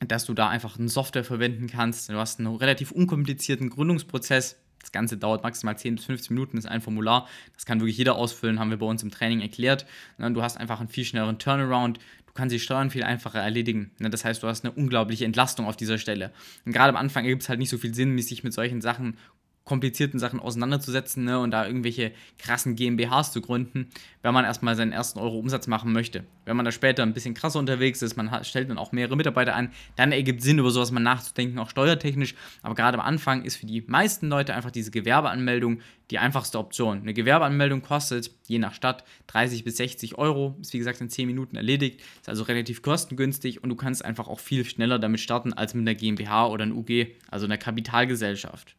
dass 0.01 0.25
du 0.25 0.35
da 0.35 0.49
einfach 0.49 0.79
eine 0.79 0.89
Software 0.89 1.25
verwenden 1.25 1.67
kannst. 1.67 2.09
Du 2.09 2.15
hast 2.15 2.39
einen 2.39 2.55
relativ 2.57 2.91
unkomplizierten 2.91 3.71
Gründungsprozess. 3.71 4.61
Das 4.81 4.93
Ganze 4.93 5.17
dauert 5.17 5.43
maximal 5.43 5.79
10 5.79 5.97
bis 5.97 6.05
15 6.05 6.35
Minuten, 6.35 6.59
ist 6.59 6.67
ein 6.67 6.83
Formular. 6.83 7.27
Das 7.55 7.65
kann 7.65 7.81
wirklich 7.81 7.97
jeder 7.97 8.17
ausfüllen, 8.17 8.59
haben 8.59 8.71
wir 8.71 8.77
bei 8.77 8.87
uns 8.87 9.03
im 9.03 9.11
Training 9.11 9.41
erklärt. 9.41 9.87
Du 10.19 10.43
hast 10.43 10.59
einfach 10.59 10.79
einen 10.81 10.91
viel 10.91 11.07
schnelleren 11.07 11.39
Turnaround. 11.39 11.99
Du 12.27 12.33
kannst 12.35 12.53
die 12.53 12.61
Steuern 12.61 12.91
viel 12.91 13.03
einfacher 13.03 13.41
erledigen. 13.41 13.93
Das 13.99 14.27
heißt, 14.27 14.43
du 14.43 14.47
hast 14.47 14.65
eine 14.65 14.75
unglaubliche 14.75 15.25
Entlastung 15.25 15.67
auf 15.67 15.77
dieser 15.77 15.97
Stelle. 15.97 16.33
Und 16.67 16.73
gerade 16.73 16.91
am 16.91 16.97
Anfang 16.97 17.25
ergibt 17.25 17.43
es 17.43 17.49
halt 17.49 17.61
nicht 17.61 17.71
so 17.71 17.79
viel 17.79 17.95
Sinn, 17.95 18.19
sich 18.19 18.45
mit 18.45 18.53
solchen 18.53 18.83
Sachen 18.83 19.17
komplizierten 19.65 20.19
Sachen 20.19 20.41
auseinanderzusetzen 20.41 21.25
ne, 21.25 21.39
und 21.39 21.51
da 21.51 21.67
irgendwelche 21.67 22.13
krassen 22.39 22.77
GmbHs 22.77 23.33
zu 23.33 23.41
gründen, 23.41 23.89
wenn 24.23 24.35
man 24.35 24.45
erstmal 24.45 24.77
seinen 24.77 24.93
ersten 24.93 25.19
Euro 25.19 25.39
Umsatz 25.39 25.67
machen 25.67 25.93
möchte. 25.93 26.25
Wenn 26.45 26.57
man 26.57 26.67
da 26.67 26.73
später 26.73 27.03
ein 27.03 27.15
bisschen 27.15 27.33
krasser 27.33 27.59
unterwegs 27.59 28.03
ist, 28.03 28.17
man 28.17 28.31
hat, 28.31 28.47
stellt 28.47 28.69
dann 28.69 28.77
auch 28.77 28.93
mehrere 28.93 29.17
Mitarbeiter 29.17 29.55
an, 29.55 29.73
dann 29.97 30.13
ergibt 30.13 30.43
Sinn, 30.43 30.59
über 30.59 30.71
sowas 30.71 30.91
mal 30.91 31.01
nachzudenken, 31.01 31.59
auch 31.59 31.71
steuertechnisch. 31.71 32.35
Aber 32.63 32.75
gerade 32.75 32.99
am 32.99 33.05
Anfang 33.05 33.45
ist 33.45 33.57
für 33.57 33.65
die 33.65 33.83
meisten 33.87 34.29
Leute 34.29 34.55
einfach 34.55 34.71
diese 34.71 34.91
Gewerbeanmeldung 34.91 35.81
die 36.11 36.19
einfachste 36.19 36.59
Option. 36.59 37.01
Eine 37.01 37.15
Gewerbeanmeldung 37.15 37.81
kostet, 37.81 38.31
je 38.47 38.59
nach 38.59 38.75
Stadt, 38.75 39.05
30 39.29 39.65
bis 39.65 39.79
60 39.79 40.19
Euro, 40.19 40.59
ist 40.61 40.75
wie 40.75 40.79
gesagt 40.79 41.01
in 41.01 41.09
10 41.09 41.27
Minuten 41.27 41.57
erledigt, 41.57 42.03
ist 42.21 42.29
also 42.29 42.43
relativ 42.43 42.83
kostengünstig 42.83 43.63
und 43.63 43.71
du 43.71 43.77
kannst 43.77 44.05
einfach 44.05 44.29
auch 44.29 44.41
viel 44.41 44.67
schneller 44.67 44.99
damit 44.99 45.21
starten 45.21 45.55
als 45.55 45.73
mit 45.73 45.89
einer 45.89 45.95
GmbH 45.95 46.49
oder 46.49 46.65
einer 46.65 46.75
UG, 46.75 47.07
also 47.31 47.47
einer 47.47 47.57
Kapitalgesellschaft. 47.57 48.77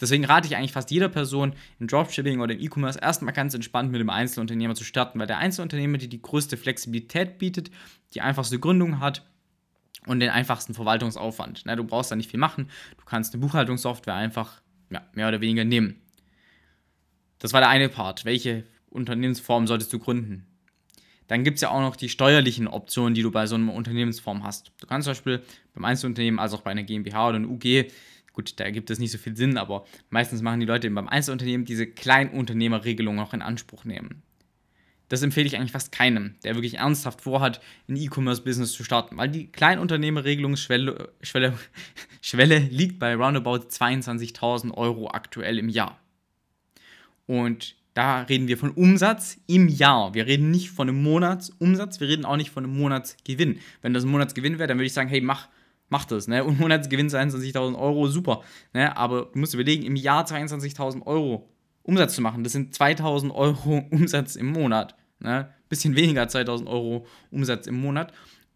Deswegen 0.00 0.24
rate 0.24 0.46
ich 0.46 0.56
eigentlich 0.56 0.72
fast 0.72 0.90
jeder 0.90 1.08
Person 1.08 1.54
im 1.78 1.86
Dropshipping 1.86 2.40
oder 2.40 2.54
im 2.54 2.60
E-Commerce 2.60 2.98
erstmal 3.00 3.34
ganz 3.34 3.54
entspannt 3.54 3.90
mit 3.90 4.00
dem 4.00 4.10
Einzelunternehmer 4.10 4.74
zu 4.74 4.84
starten, 4.84 5.18
weil 5.18 5.26
der 5.26 5.38
Einzelunternehmer 5.38 5.98
dir 5.98 6.08
die 6.08 6.22
größte 6.22 6.56
Flexibilität 6.56 7.38
bietet, 7.38 7.70
die 8.14 8.20
einfachste 8.20 8.58
Gründung 8.58 9.00
hat 9.00 9.24
und 10.06 10.20
den 10.20 10.30
einfachsten 10.30 10.74
Verwaltungsaufwand. 10.74 11.64
du 11.66 11.84
brauchst 11.84 12.10
da 12.10 12.16
nicht 12.16 12.30
viel 12.30 12.40
machen, 12.40 12.70
du 12.98 13.04
kannst 13.04 13.34
eine 13.34 13.40
Buchhaltungssoftware 13.42 14.14
einfach 14.14 14.62
ja, 14.90 15.02
mehr 15.14 15.28
oder 15.28 15.40
weniger 15.40 15.64
nehmen. 15.64 16.00
Das 17.38 17.52
war 17.52 17.60
der 17.60 17.70
eine 17.70 17.88
Part. 17.88 18.24
Welche 18.24 18.64
Unternehmensform 18.90 19.66
solltest 19.66 19.92
du 19.92 19.98
gründen? 19.98 20.46
Dann 21.26 21.44
gibt 21.44 21.56
es 21.56 21.60
ja 21.60 21.70
auch 21.70 21.80
noch 21.80 21.94
die 21.94 22.08
steuerlichen 22.08 22.66
Optionen, 22.66 23.14
die 23.14 23.22
du 23.22 23.30
bei 23.30 23.46
so 23.46 23.54
einer 23.54 23.72
Unternehmensform 23.72 24.42
hast. 24.42 24.72
Du 24.80 24.86
kannst 24.88 25.04
zum 25.04 25.12
Beispiel 25.12 25.42
beim 25.74 25.84
Einzelunternehmen, 25.84 26.40
als 26.40 26.52
auch 26.52 26.62
bei 26.62 26.72
einer 26.72 26.82
GmbH 26.82 27.28
oder 27.28 27.36
einer 27.36 27.48
UG, 27.48 27.86
Gut, 28.40 28.58
da 28.58 28.70
gibt 28.70 28.88
es 28.88 28.98
nicht 28.98 29.10
so 29.10 29.18
viel 29.18 29.36
Sinn, 29.36 29.58
aber 29.58 29.84
meistens 30.08 30.40
machen 30.40 30.60
die 30.60 30.66
Leute 30.66 30.90
beim 30.90 31.08
Einzelunternehmen 31.08 31.66
diese 31.66 31.86
Kleinunternehmerregelung 31.86 33.14
noch 33.14 33.34
in 33.34 33.42
Anspruch 33.42 33.84
nehmen. 33.84 34.22
Das 35.10 35.20
empfehle 35.20 35.46
ich 35.46 35.56
eigentlich 35.56 35.72
fast 35.72 35.92
keinem, 35.92 36.36
der 36.42 36.54
wirklich 36.54 36.78
ernsthaft 36.78 37.20
vorhat, 37.20 37.60
ein 37.86 37.96
E-Commerce-Business 37.96 38.72
zu 38.72 38.82
starten, 38.82 39.18
weil 39.18 39.28
die 39.28 39.48
Kleinunternehmerregelungsschwelle 39.48 41.12
Schwelle, 41.20 41.52
Schwelle 42.22 42.60
liegt 42.60 42.98
bei 42.98 43.14
roundabout 43.14 43.68
22.000 43.68 44.72
Euro 44.72 45.10
aktuell 45.10 45.58
im 45.58 45.68
Jahr. 45.68 46.00
Und 47.26 47.76
da 47.92 48.22
reden 48.22 48.48
wir 48.48 48.56
von 48.56 48.70
Umsatz 48.70 49.36
im 49.48 49.68
Jahr. 49.68 50.14
Wir 50.14 50.24
reden 50.24 50.50
nicht 50.50 50.70
von 50.70 50.88
einem 50.88 51.02
Monatsumsatz, 51.02 52.00
wir 52.00 52.08
reden 52.08 52.24
auch 52.24 52.38
nicht 52.38 52.52
von 52.52 52.64
einem 52.64 52.78
Monatsgewinn. 52.78 53.58
Wenn 53.82 53.92
das 53.92 54.04
ein 54.04 54.10
Monatsgewinn 54.10 54.58
wäre, 54.58 54.68
dann 54.68 54.78
würde 54.78 54.86
ich 54.86 54.94
sagen, 54.94 55.10
hey, 55.10 55.20
mach 55.20 55.48
mach 55.90 56.06
das, 56.06 56.26
ne? 56.26 56.42
Und 56.42 56.58
Monatsgewinn 56.58 57.08
22.000 57.08 57.78
Euro, 57.78 58.08
super, 58.08 58.42
ne? 58.72 58.96
Aber 58.96 59.26
du 59.26 59.38
musst 59.38 59.52
überlegen, 59.52 59.84
im 59.84 59.96
Jahr 59.96 60.24
22.000 60.24 61.06
Euro 61.06 61.50
Umsatz 61.82 62.14
zu 62.14 62.22
machen, 62.22 62.44
das 62.44 62.52
sind 62.52 62.74
2.000 62.74 63.34
Euro 63.34 63.84
Umsatz 63.90 64.36
im 64.36 64.46
Monat, 64.46 64.96
ne? 65.18 65.52
Bisschen 65.68 65.94
weniger 65.94 66.22
2.000 66.22 66.66
Euro 66.66 67.06
Umsatz 67.30 67.66
im 67.66 67.78
Monat. 67.80 68.12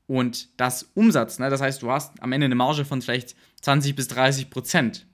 Und 0.06 0.60
das 0.60 0.90
Umsatz, 0.94 1.38
ne? 1.38 1.50
Das 1.50 1.60
heißt, 1.60 1.82
du 1.82 1.90
hast 1.90 2.22
am 2.22 2.32
Ende 2.32 2.46
eine 2.46 2.54
Marge 2.54 2.84
von 2.84 3.02
vielleicht 3.02 3.36
20 3.60 3.94
bis 3.94 4.08
30 4.08 4.50
Prozent. 4.50 5.06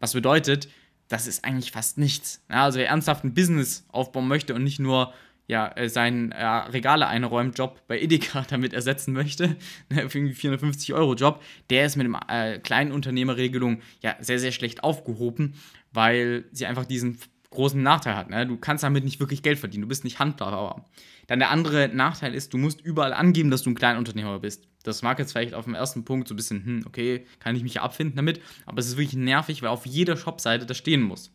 Was 0.00 0.12
bedeutet, 0.12 0.68
das 1.08 1.26
ist 1.26 1.44
eigentlich 1.44 1.70
fast 1.72 1.98
nichts. 1.98 2.42
Ja, 2.50 2.64
also 2.64 2.78
wer 2.78 2.88
ernsthaft 2.88 3.24
ein 3.24 3.34
Business 3.34 3.84
aufbauen 3.88 4.28
möchte 4.28 4.54
und 4.54 4.64
nicht 4.64 4.80
nur 4.80 5.12
ja, 5.46 5.68
äh, 5.76 5.88
seinen 5.88 6.32
äh, 6.32 6.44
Regale 6.44 7.06
einräumt 7.06 7.58
Job 7.58 7.80
bei 7.86 8.00
Edeka 8.00 8.44
damit 8.48 8.72
ersetzen 8.72 9.12
möchte, 9.12 9.56
ne, 9.90 10.08
für 10.08 10.18
irgendwie 10.18 10.34
450 10.34 10.94
Euro 10.94 11.14
Job, 11.14 11.42
der 11.70 11.86
ist 11.86 11.96
mit 11.96 12.06
dem 12.06 12.16
äh, 12.28 12.58
kleinen 12.58 12.92
Unternehmerregelung 12.92 13.80
ja 14.00 14.16
sehr, 14.20 14.38
sehr 14.38 14.52
schlecht 14.52 14.82
aufgehoben, 14.84 15.54
weil 15.92 16.44
sie 16.52 16.66
einfach 16.66 16.84
diesen 16.84 17.18
großen 17.50 17.82
Nachteil 17.82 18.16
hat. 18.16 18.30
Ne? 18.30 18.46
Du 18.46 18.56
kannst 18.56 18.84
damit 18.84 19.04
nicht 19.04 19.20
wirklich 19.20 19.42
Geld 19.42 19.58
verdienen, 19.58 19.82
du 19.82 19.88
bist 19.88 20.04
nicht 20.04 20.18
Handlaber. 20.18 20.84
Dann 21.26 21.38
der 21.38 21.50
andere 21.50 21.88
Nachteil 21.88 22.34
ist, 22.34 22.52
du 22.52 22.58
musst 22.58 22.80
überall 22.80 23.12
angeben, 23.12 23.50
dass 23.50 23.62
du 23.62 23.70
ein 23.70 23.74
Kleinunternehmer 23.74 24.38
bist. 24.38 24.68
Das 24.84 25.02
mag 25.02 25.18
jetzt 25.18 25.32
vielleicht 25.32 25.54
auf 25.54 25.64
den 25.64 25.74
ersten 25.74 26.04
Punkt 26.04 26.28
so 26.28 26.34
ein 26.34 26.36
bisschen, 26.36 26.64
hm, 26.64 26.84
okay, 26.86 27.26
kann 27.40 27.56
ich 27.56 27.62
mich 27.62 27.74
ja 27.74 27.82
abfinden 27.82 28.16
damit, 28.16 28.40
aber 28.66 28.78
es 28.78 28.86
ist 28.86 28.96
wirklich 28.96 29.16
nervig, 29.16 29.62
weil 29.62 29.70
auf 29.70 29.86
jeder 29.86 30.16
Shopseite 30.16 30.66
das 30.66 30.76
stehen 30.76 31.02
muss. 31.02 31.32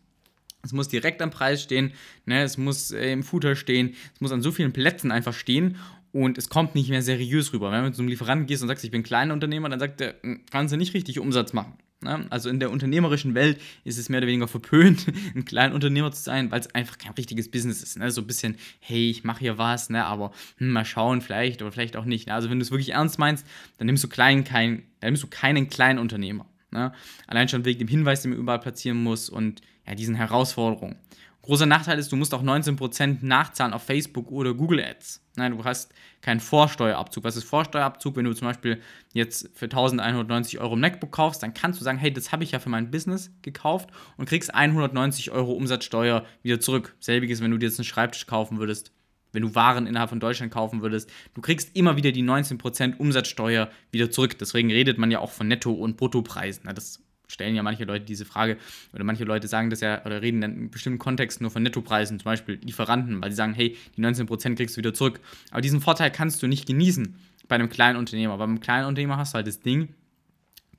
Es 0.63 0.73
muss 0.73 0.87
direkt 0.87 1.21
am 1.21 1.31
Preis 1.31 1.63
stehen, 1.63 1.91
ne? 2.25 2.43
es 2.43 2.57
muss 2.57 2.91
äh, 2.91 3.11
im 3.11 3.23
Footer 3.23 3.55
stehen, 3.55 3.95
es 4.13 4.21
muss 4.21 4.31
an 4.31 4.41
so 4.41 4.51
vielen 4.51 4.73
Plätzen 4.73 5.11
einfach 5.11 5.33
stehen 5.33 5.77
und 6.11 6.37
es 6.37 6.49
kommt 6.49 6.75
nicht 6.75 6.89
mehr 6.89 7.01
seriös 7.01 7.53
rüber. 7.53 7.71
Wenn 7.71 7.85
du 7.85 7.93
so 7.93 8.01
einem 8.01 8.09
Lieferanten 8.09 8.47
gehst 8.47 8.61
und 8.61 8.67
sagst, 8.67 8.83
ich 8.83 8.91
bin 8.91 9.03
kleiner 9.03 9.33
Unternehmer, 9.33 9.69
dann 9.69 9.79
sagt 9.79 9.99
der, 9.99 10.15
hm, 10.21 10.41
kannst 10.51 10.73
du 10.73 10.77
nicht 10.77 10.93
richtig 10.93 11.19
Umsatz 11.19 11.53
machen. 11.53 11.73
Ne? 12.03 12.25
Also 12.29 12.49
in 12.49 12.59
der 12.59 12.71
unternehmerischen 12.71 13.35
Welt 13.35 13.61
ist 13.83 13.97
es 13.97 14.09
mehr 14.09 14.19
oder 14.19 14.27
weniger 14.27 14.47
verpönt, 14.47 15.05
ein 15.35 15.45
kleiner 15.45 15.75
Unternehmer 15.75 16.11
zu 16.11 16.21
sein, 16.21 16.51
weil 16.51 16.59
es 16.59 16.73
einfach 16.73 16.97
kein 16.97 17.13
richtiges 17.13 17.49
Business 17.49 17.81
ist. 17.81 17.97
Ne? 17.97 18.11
So 18.11 18.21
ein 18.21 18.27
bisschen, 18.27 18.55
hey, 18.79 19.09
ich 19.09 19.23
mache 19.23 19.39
hier 19.39 19.57
was, 19.57 19.89
ne? 19.89 20.05
aber 20.05 20.31
hm, 20.57 20.69
mal 20.69 20.85
schauen, 20.85 21.21
vielleicht 21.21 21.61
oder 21.61 21.71
vielleicht 21.71 21.95
auch 21.95 22.05
nicht. 22.05 22.27
Ne? 22.27 22.33
Also 22.33 22.49
wenn 22.49 22.59
du 22.59 22.63
es 22.63 22.71
wirklich 22.71 22.89
ernst 22.89 23.19
meinst, 23.19 23.45
dann 23.77 23.85
nimmst 23.85 24.03
du, 24.03 24.09
klein, 24.09 24.43
kein, 24.43 24.83
dann 24.99 25.09
nimmst 25.09 25.23
du 25.23 25.27
keinen 25.27 25.69
kleinen 25.69 25.99
Unternehmer. 25.99 26.47
Ne? 26.71 26.91
Allein 27.27 27.47
schon 27.47 27.65
wegen 27.65 27.79
dem 27.79 27.87
Hinweis, 27.87 28.21
den 28.21 28.31
man 28.31 28.39
überall 28.39 28.59
platzieren 28.59 29.01
muss 29.01 29.29
und 29.29 29.61
ja, 29.87 29.95
diesen 29.95 30.15
Herausforderungen. 30.15 30.97
Großer 31.43 31.65
Nachteil 31.65 31.97
ist, 31.97 32.11
du 32.11 32.15
musst 32.15 32.35
auch 32.35 32.43
19% 32.43 33.17
nachzahlen 33.21 33.73
auf 33.73 33.81
Facebook 33.81 34.29
oder 34.31 34.53
Google 34.53 34.79
Ads. 34.79 35.25
Nein, 35.37 35.57
du 35.57 35.63
hast 35.63 35.91
keinen 36.21 36.39
Vorsteuerabzug. 36.39 37.23
Was 37.23 37.35
ist 37.35 37.45
Vorsteuerabzug? 37.45 38.15
Wenn 38.15 38.25
du 38.25 38.33
zum 38.33 38.47
Beispiel 38.47 38.79
jetzt 39.13 39.49
für 39.55 39.65
1190 39.65 40.59
Euro 40.59 40.75
ein 40.75 40.79
MacBook 40.79 41.11
kaufst, 41.11 41.41
dann 41.41 41.55
kannst 41.55 41.79
du 41.79 41.83
sagen, 41.83 41.97
hey, 41.97 42.13
das 42.13 42.31
habe 42.31 42.43
ich 42.43 42.51
ja 42.51 42.59
für 42.59 42.69
mein 42.69 42.91
Business 42.91 43.31
gekauft 43.41 43.89
und 44.17 44.29
kriegst 44.29 44.53
190 44.53 45.31
Euro 45.31 45.53
Umsatzsteuer 45.53 46.25
wieder 46.43 46.59
zurück. 46.59 46.95
Selbiges, 46.99 47.41
wenn 47.41 47.49
du 47.49 47.57
dir 47.57 47.67
jetzt 47.67 47.79
einen 47.79 47.85
Schreibtisch 47.85 48.27
kaufen 48.27 48.59
würdest, 48.59 48.91
wenn 49.31 49.41
du 49.41 49.55
Waren 49.55 49.87
innerhalb 49.87 50.09
von 50.09 50.19
Deutschland 50.19 50.51
kaufen 50.51 50.83
würdest. 50.83 51.09
Du 51.33 51.41
kriegst 51.41 51.75
immer 51.75 51.97
wieder 51.97 52.11
die 52.11 52.23
19% 52.23 52.97
Umsatzsteuer 52.97 53.69
wieder 53.89 54.11
zurück. 54.11 54.37
Deswegen 54.37 54.69
redet 54.69 54.99
man 54.99 55.09
ja 55.09 55.19
auch 55.19 55.31
von 55.31 55.47
Netto- 55.47 55.73
und 55.73 55.97
Bruttopreisen. 55.97 56.69
Das 56.75 57.01
stellen 57.31 57.55
ja 57.55 57.63
manche 57.63 57.85
Leute 57.85 58.05
diese 58.05 58.25
Frage, 58.25 58.57
oder 58.93 59.03
manche 59.03 59.23
Leute 59.23 59.47
sagen 59.47 59.69
das 59.69 59.81
ja, 59.81 60.05
oder 60.05 60.21
reden 60.21 60.41
dann 60.41 60.53
in 60.53 60.69
bestimmten 60.71 60.99
Kontexten 60.99 61.43
nur 61.43 61.51
von 61.51 61.63
Nettopreisen, 61.63 62.19
zum 62.19 62.25
Beispiel 62.25 62.59
Lieferanten, 62.63 63.21
weil 63.21 63.31
sie 63.31 63.37
sagen, 63.37 63.53
hey, 63.53 63.77
die 63.97 64.01
19% 64.01 64.55
kriegst 64.55 64.75
du 64.75 64.79
wieder 64.79 64.93
zurück. 64.93 65.19
Aber 65.51 65.61
diesen 65.61 65.81
Vorteil 65.81 66.11
kannst 66.11 66.43
du 66.43 66.47
nicht 66.47 66.67
genießen 66.67 67.15
bei 67.47 67.55
einem 67.55 67.69
kleinen 67.69 67.97
Unternehmer. 67.97 68.37
Beim 68.37 68.59
kleinen 68.59 68.87
Unternehmer 68.87 69.17
hast 69.17 69.33
du 69.33 69.35
halt 69.37 69.47
das 69.47 69.59
Ding, 69.59 69.89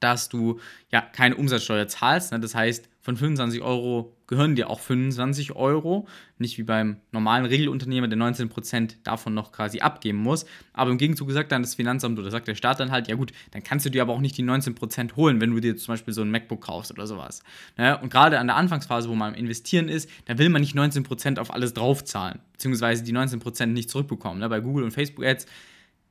dass 0.02 0.28
du 0.28 0.61
ja 0.90 1.00
keine 1.00 1.37
Umsatzsteuer 1.37 1.88
zahlst. 1.88 2.32
Ne? 2.32 2.40
Das 2.40 2.54
heißt, 2.54 2.88
von 3.00 3.16
25 3.16 3.62
Euro 3.62 4.16
gehören 4.28 4.54
dir 4.54 4.71
auch 4.71 4.78
25 4.78 5.56
Euro. 5.56 6.06
Nicht 6.38 6.56
wie 6.56 6.62
beim 6.62 6.99
normalen 7.11 7.44
Regelunternehmer, 7.44 8.06
der 8.06 8.16
19% 8.16 8.94
davon 9.02 9.35
noch 9.35 9.50
quasi 9.50 9.80
abgeben 9.80 10.18
muss. 10.18 10.47
Aber 10.73 10.92
im 10.92 10.99
Gegenzug 10.99 11.30
sagt 11.32 11.50
dann 11.50 11.62
das 11.62 11.75
Finanzamt 11.75 12.18
oder 12.18 12.30
sagt 12.30 12.47
der 12.47 12.54
Staat 12.54 12.78
dann 12.78 12.92
halt, 12.92 13.09
ja 13.09 13.16
gut, 13.16 13.32
dann 13.50 13.64
kannst 13.64 13.87
du 13.87 13.90
dir 13.90 14.02
aber 14.02 14.12
auch 14.12 14.21
nicht 14.21 14.38
die 14.38 14.44
19% 14.44 15.16
holen, 15.16 15.40
wenn 15.40 15.50
du 15.50 15.61
dir 15.61 15.76
zum 15.76 15.94
Beispiel 15.94 16.14
so 16.14 16.23
ein 16.23 16.30
MacBook 16.30 16.61
kaufst 16.61 16.92
oder 16.92 17.09
sowas. 17.09 17.42
Ne? 17.76 17.99
Und 17.99 18.11
gerade 18.11 18.38
an 18.38 18.47
der 18.47 18.56
Anfangsphase, 18.56 19.09
wo 19.09 19.14
man 19.14 19.35
investieren 19.35 19.88
ist, 19.88 20.09
da 20.26 20.38
will 20.38 20.49
man 20.49 20.61
nicht 20.61 20.76
19% 20.76 21.38
auf 21.40 21.52
alles 21.52 21.75
draufzahlen, 21.75 22.38
beziehungsweise 22.52 23.02
die 23.02 23.12
19% 23.12 23.66
nicht 23.66 23.90
zurückbekommen. 23.90 24.38
Ne? 24.38 24.49
Bei 24.49 24.61
Google 24.61 24.85
und 24.85 24.92
Facebook 24.92 25.25
Ads 25.25 25.47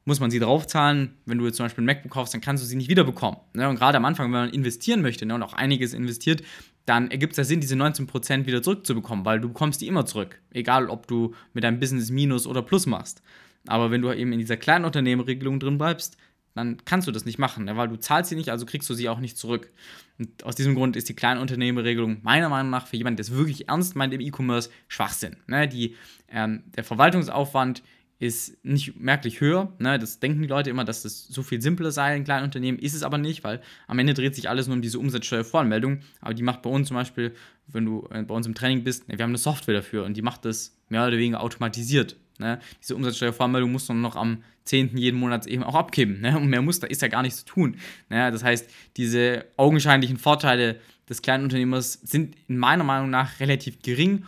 muss 0.06 0.20
man 0.20 0.32
sie 0.32 0.40
draufzahlen. 0.40 1.16
Wenn 1.26 1.38
du 1.38 1.46
jetzt 1.46 1.58
zum 1.58 1.66
Beispiel 1.66 1.84
ein 1.84 1.86
MacBook 1.86 2.12
kaufst, 2.12 2.34
dann 2.34 2.42
kannst 2.42 2.64
du 2.64 2.68
sie 2.68 2.76
nicht 2.76 2.90
wiederbekommen. 2.90 3.40
Ne? 3.54 3.70
Und 3.70 3.76
gerade 3.76 3.98
am 3.98 4.06
Anfang, 4.06 4.26
wenn 4.26 4.40
man 4.40 4.50
investieren 4.50 5.02
möchte 5.02 5.26
ne, 5.26 5.36
und 5.36 5.44
auch 5.44 5.54
einiges 5.54 5.94
investiert, 5.94 6.42
dann 6.86 7.12
ergibt 7.12 7.34
es 7.34 7.38
ja 7.38 7.44
Sinn, 7.44 7.62
diese 7.62 7.76
19% 7.76 8.46
wieder 8.48 8.64
zurückzubekommen, 8.64 9.26
weil 9.26 9.40
du 9.40 9.50
bekommst 9.50 9.82
die 9.82 9.88
immer 9.88 10.06
zurück. 10.06 10.42
Egal, 10.52 10.90
ob 10.90 11.08
du 11.08 11.36
mit 11.54 11.64
deinem 11.64 11.80
Business 11.80 12.10
Minus 12.10 12.48
oder 12.48 12.64
Plus 12.64 12.88
machst. 12.88 13.22
Aber 13.68 13.92
wenn 13.92 14.02
du 14.02 14.12
eben 14.12 14.34
in 14.34 14.40
dieser 14.40 14.58
kleinen 14.58 14.86
Unternehmerregelung 14.86 15.60
drin 15.60 15.78
bleibst, 15.78 16.18
dann 16.56 16.78
kannst 16.84 17.08
du 17.08 17.12
das 17.12 17.24
nicht 17.24 17.40
machen, 17.40 17.66
ne? 17.66 17.78
weil 17.78 17.88
du 17.88 17.96
zahlst 17.96 18.30
sie 18.30 18.36
nicht, 18.36 18.50
also 18.50 18.66
kriegst 18.66 18.90
du 18.90 18.94
sie 18.94 19.08
auch 19.08 19.20
nicht 19.20 19.38
zurück. 19.38 19.72
Und 20.20 20.44
aus 20.44 20.56
diesem 20.56 20.76
Grund 20.76 20.96
ist 20.96 21.08
die 21.08 21.14
Kleinunternehmerregelung 21.14 22.20
meiner 22.24 22.50
Meinung 22.50 22.72
nach 22.72 22.88
für 22.88 22.98
jemanden, 22.98 23.18
der 23.18 23.24
es 23.24 23.32
wirklich 23.32 23.70
ernst 23.70 23.96
meint 23.96 24.14
im 24.14 24.20
E-Commerce, 24.20 24.70
Schwachsinn. 24.88 25.38
Ne? 25.48 25.68
Die, 25.68 25.96
ähm, 26.30 26.64
der 26.76 26.84
Verwaltungsaufwand 26.84 27.84
ist 28.22 28.64
nicht 28.64 29.00
merklich 29.00 29.42
höher. 29.42 29.74
Ne? 29.80 29.98
Das 29.98 30.20
denken 30.20 30.44
die 30.44 30.48
Leute 30.48 30.70
immer, 30.70 30.86
dass 30.86 31.02
das 31.02 31.28
so 31.28 31.42
viel 31.42 31.60
simpler 31.60 31.90
sei 31.92 32.16
in 32.16 32.24
kleinen 32.24 32.44
Unternehmen. 32.44 32.78
Ist 32.78 32.94
es 32.94 33.02
aber 33.02 33.18
nicht, 33.18 33.44
weil 33.44 33.62
am 33.88 33.98
Ende 33.98 34.14
dreht 34.14 34.36
sich 34.36 34.48
alles 34.48 34.68
nur 34.68 34.76
um 34.76 34.84
diese 34.84 35.00
Umsatzsteuervoranmeldung. 35.00 36.02
Aber 36.22 36.36
die 36.36 36.44
macht 36.44 36.62
bei 36.62 36.70
uns 36.70 36.90
zum 36.90 36.96
Beispiel, 36.98 37.34
wenn 37.66 37.86
du 37.86 38.08
äh, 38.12 38.22
bei 38.22 38.36
uns 38.36 38.46
im 38.46 38.54
Training 38.54 38.84
bist, 38.84 39.08
wir 39.08 39.18
haben 39.18 39.32
eine 39.32 39.40
Software 39.40 39.74
dafür 39.74 40.06
und 40.06 40.16
die 40.16 40.22
macht 40.22 40.46
das 40.46 40.78
mehr 40.90 41.08
oder 41.08 41.18
weniger 41.18 41.42
automatisiert. 41.42 42.16
Ne? 42.38 42.60
Diese 42.80 42.96
Umsatzsteuervoranmeldung 42.96 43.72
musst 43.72 43.90
du 43.90 43.94
noch 43.94 44.16
am 44.16 44.44
10. 44.66 44.96
jeden 44.98 45.20
Monats 45.20 45.48
eben 45.48 45.64
auch 45.64 45.74
abgeben. 45.74 46.22
Ne? 46.22 46.38
Und 46.38 46.48
mehr 46.48 46.62
muss, 46.62 46.80
da 46.80 46.86
ist 46.86 47.02
ja 47.02 47.08
gar 47.08 47.24
nichts 47.24 47.40
zu 47.40 47.46
tun. 47.46 47.78
Ne? 48.10 48.32
Das 48.32 48.44
heißt, 48.44 48.70
diese 48.98 49.46
augenscheinlichen 49.58 50.18
Vorteile 50.18 50.80
des 51.10 51.24
kleinen 51.24 51.46
Unternehmers 51.46 51.94
sind 51.94 52.36
in 52.48 52.60
meiner 52.60 52.84
Meinung 52.84 53.10
nach 53.10 53.40
relativ 53.40 53.82
gering 53.82 54.26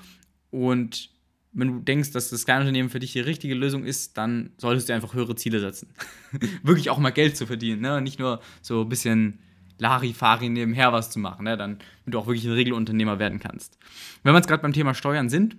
und 0.50 1.13
wenn 1.54 1.68
du 1.68 1.80
denkst, 1.80 2.12
dass 2.12 2.30
das 2.30 2.46
Kleinunternehmen 2.46 2.90
für 2.90 3.00
dich 3.00 3.14
die 3.14 3.20
richtige 3.20 3.54
Lösung 3.54 3.84
ist, 3.84 4.18
dann 4.18 4.52
solltest 4.58 4.90
du 4.90 4.94
einfach 4.94 5.14
höhere 5.14 5.36
Ziele 5.36 5.60
setzen. 5.60 5.90
Wirklich 6.64 6.90
auch 6.90 6.98
mal 6.98 7.12
Geld 7.12 7.38
zu 7.38 7.46
verdienen, 7.46 7.82
ne? 7.82 8.02
nicht 8.02 8.20
nur 8.20 8.42
so 8.62 8.82
ein 8.82 8.90
bisschen 8.90 9.40
Larifari 9.78 10.50
nebenher 10.50 10.94
was 10.94 11.10
zu 11.12 11.20
machen, 11.20 11.46
ne? 11.46 11.58
dann, 11.58 11.78
damit 12.06 12.14
du 12.14 12.20
auch 12.20 12.28
wirklich 12.28 12.46
ein 12.46 12.54
Regelunternehmer 12.54 13.20
werden 13.20 13.40
kannst. 13.40 13.78
Wenn 14.24 14.34
wir 14.34 14.38
jetzt 14.38 14.48
gerade 14.48 14.62
beim 14.62 14.74
Thema 14.74 14.94
Steuern 14.94 15.30
sind, 15.30 15.58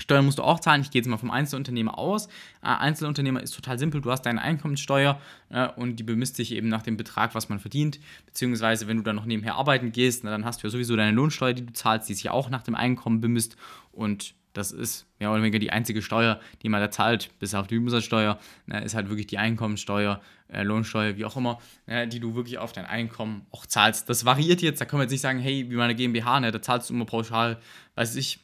Steuern 0.00 0.24
musst 0.24 0.38
du 0.38 0.42
auch 0.42 0.60
zahlen. 0.60 0.80
Ich 0.80 0.90
gehe 0.90 1.00
jetzt 1.00 1.08
mal 1.08 1.18
vom 1.18 1.30
Einzelunternehmer 1.30 1.98
aus. 1.98 2.26
Äh, 2.62 2.68
Einzelunternehmer 2.68 3.42
ist 3.42 3.54
total 3.54 3.78
simpel. 3.78 4.00
Du 4.00 4.10
hast 4.10 4.22
deine 4.22 4.40
Einkommenssteuer 4.40 5.20
äh, 5.50 5.68
und 5.68 5.96
die 5.96 6.02
bemisst 6.02 6.36
sich 6.36 6.52
eben 6.52 6.68
nach 6.68 6.82
dem 6.82 6.96
Betrag, 6.96 7.34
was 7.34 7.48
man 7.48 7.60
verdient. 7.60 8.00
Beziehungsweise, 8.26 8.86
wenn 8.86 8.96
du 8.96 9.02
dann 9.02 9.16
noch 9.16 9.26
nebenher 9.26 9.56
arbeiten 9.56 9.92
gehst, 9.92 10.24
na, 10.24 10.30
dann 10.30 10.44
hast 10.44 10.62
du 10.62 10.66
ja 10.66 10.70
sowieso 10.70 10.96
deine 10.96 11.12
Lohnsteuer, 11.12 11.52
die 11.52 11.66
du 11.66 11.72
zahlst, 11.72 12.08
die 12.08 12.14
sich 12.14 12.30
auch 12.30 12.50
nach 12.50 12.62
dem 12.62 12.74
Einkommen 12.74 13.20
bemisst. 13.20 13.56
Und 13.92 14.34
das 14.52 14.72
ist 14.72 15.06
mehr 15.18 15.30
oder 15.30 15.40
weniger 15.40 15.58
die 15.58 15.70
einzige 15.70 16.02
Steuer, 16.02 16.40
die 16.62 16.68
man 16.68 16.80
da 16.80 16.90
zahlt, 16.90 17.30
bis 17.38 17.54
auf 17.54 17.66
die 17.66 17.78
Umsatzsteuer, 17.78 18.38
ne, 18.66 18.82
ist 18.82 18.94
halt 18.94 19.08
wirklich 19.08 19.26
die 19.26 19.38
Einkommensteuer, 19.38 20.20
äh, 20.48 20.62
Lohnsteuer, 20.62 21.16
wie 21.16 21.24
auch 21.24 21.36
immer, 21.36 21.58
ne, 21.86 22.08
die 22.08 22.20
du 22.20 22.34
wirklich 22.34 22.58
auf 22.58 22.72
dein 22.72 22.86
Einkommen 22.86 23.46
auch 23.50 23.66
zahlst. 23.66 24.08
Das 24.08 24.24
variiert 24.24 24.62
jetzt, 24.62 24.80
da 24.80 24.84
können 24.84 25.00
wir 25.00 25.04
jetzt 25.04 25.12
nicht 25.12 25.20
sagen, 25.20 25.38
hey, 25.38 25.70
wie 25.70 25.76
meine 25.76 25.94
GmbH, 25.94 26.40
ne, 26.40 26.50
da 26.50 26.60
zahlst 26.60 26.90
du 26.90 26.94
immer 26.94 27.04
pauschal, 27.06 27.58
weiß 27.94 28.16
ich, 28.16 28.40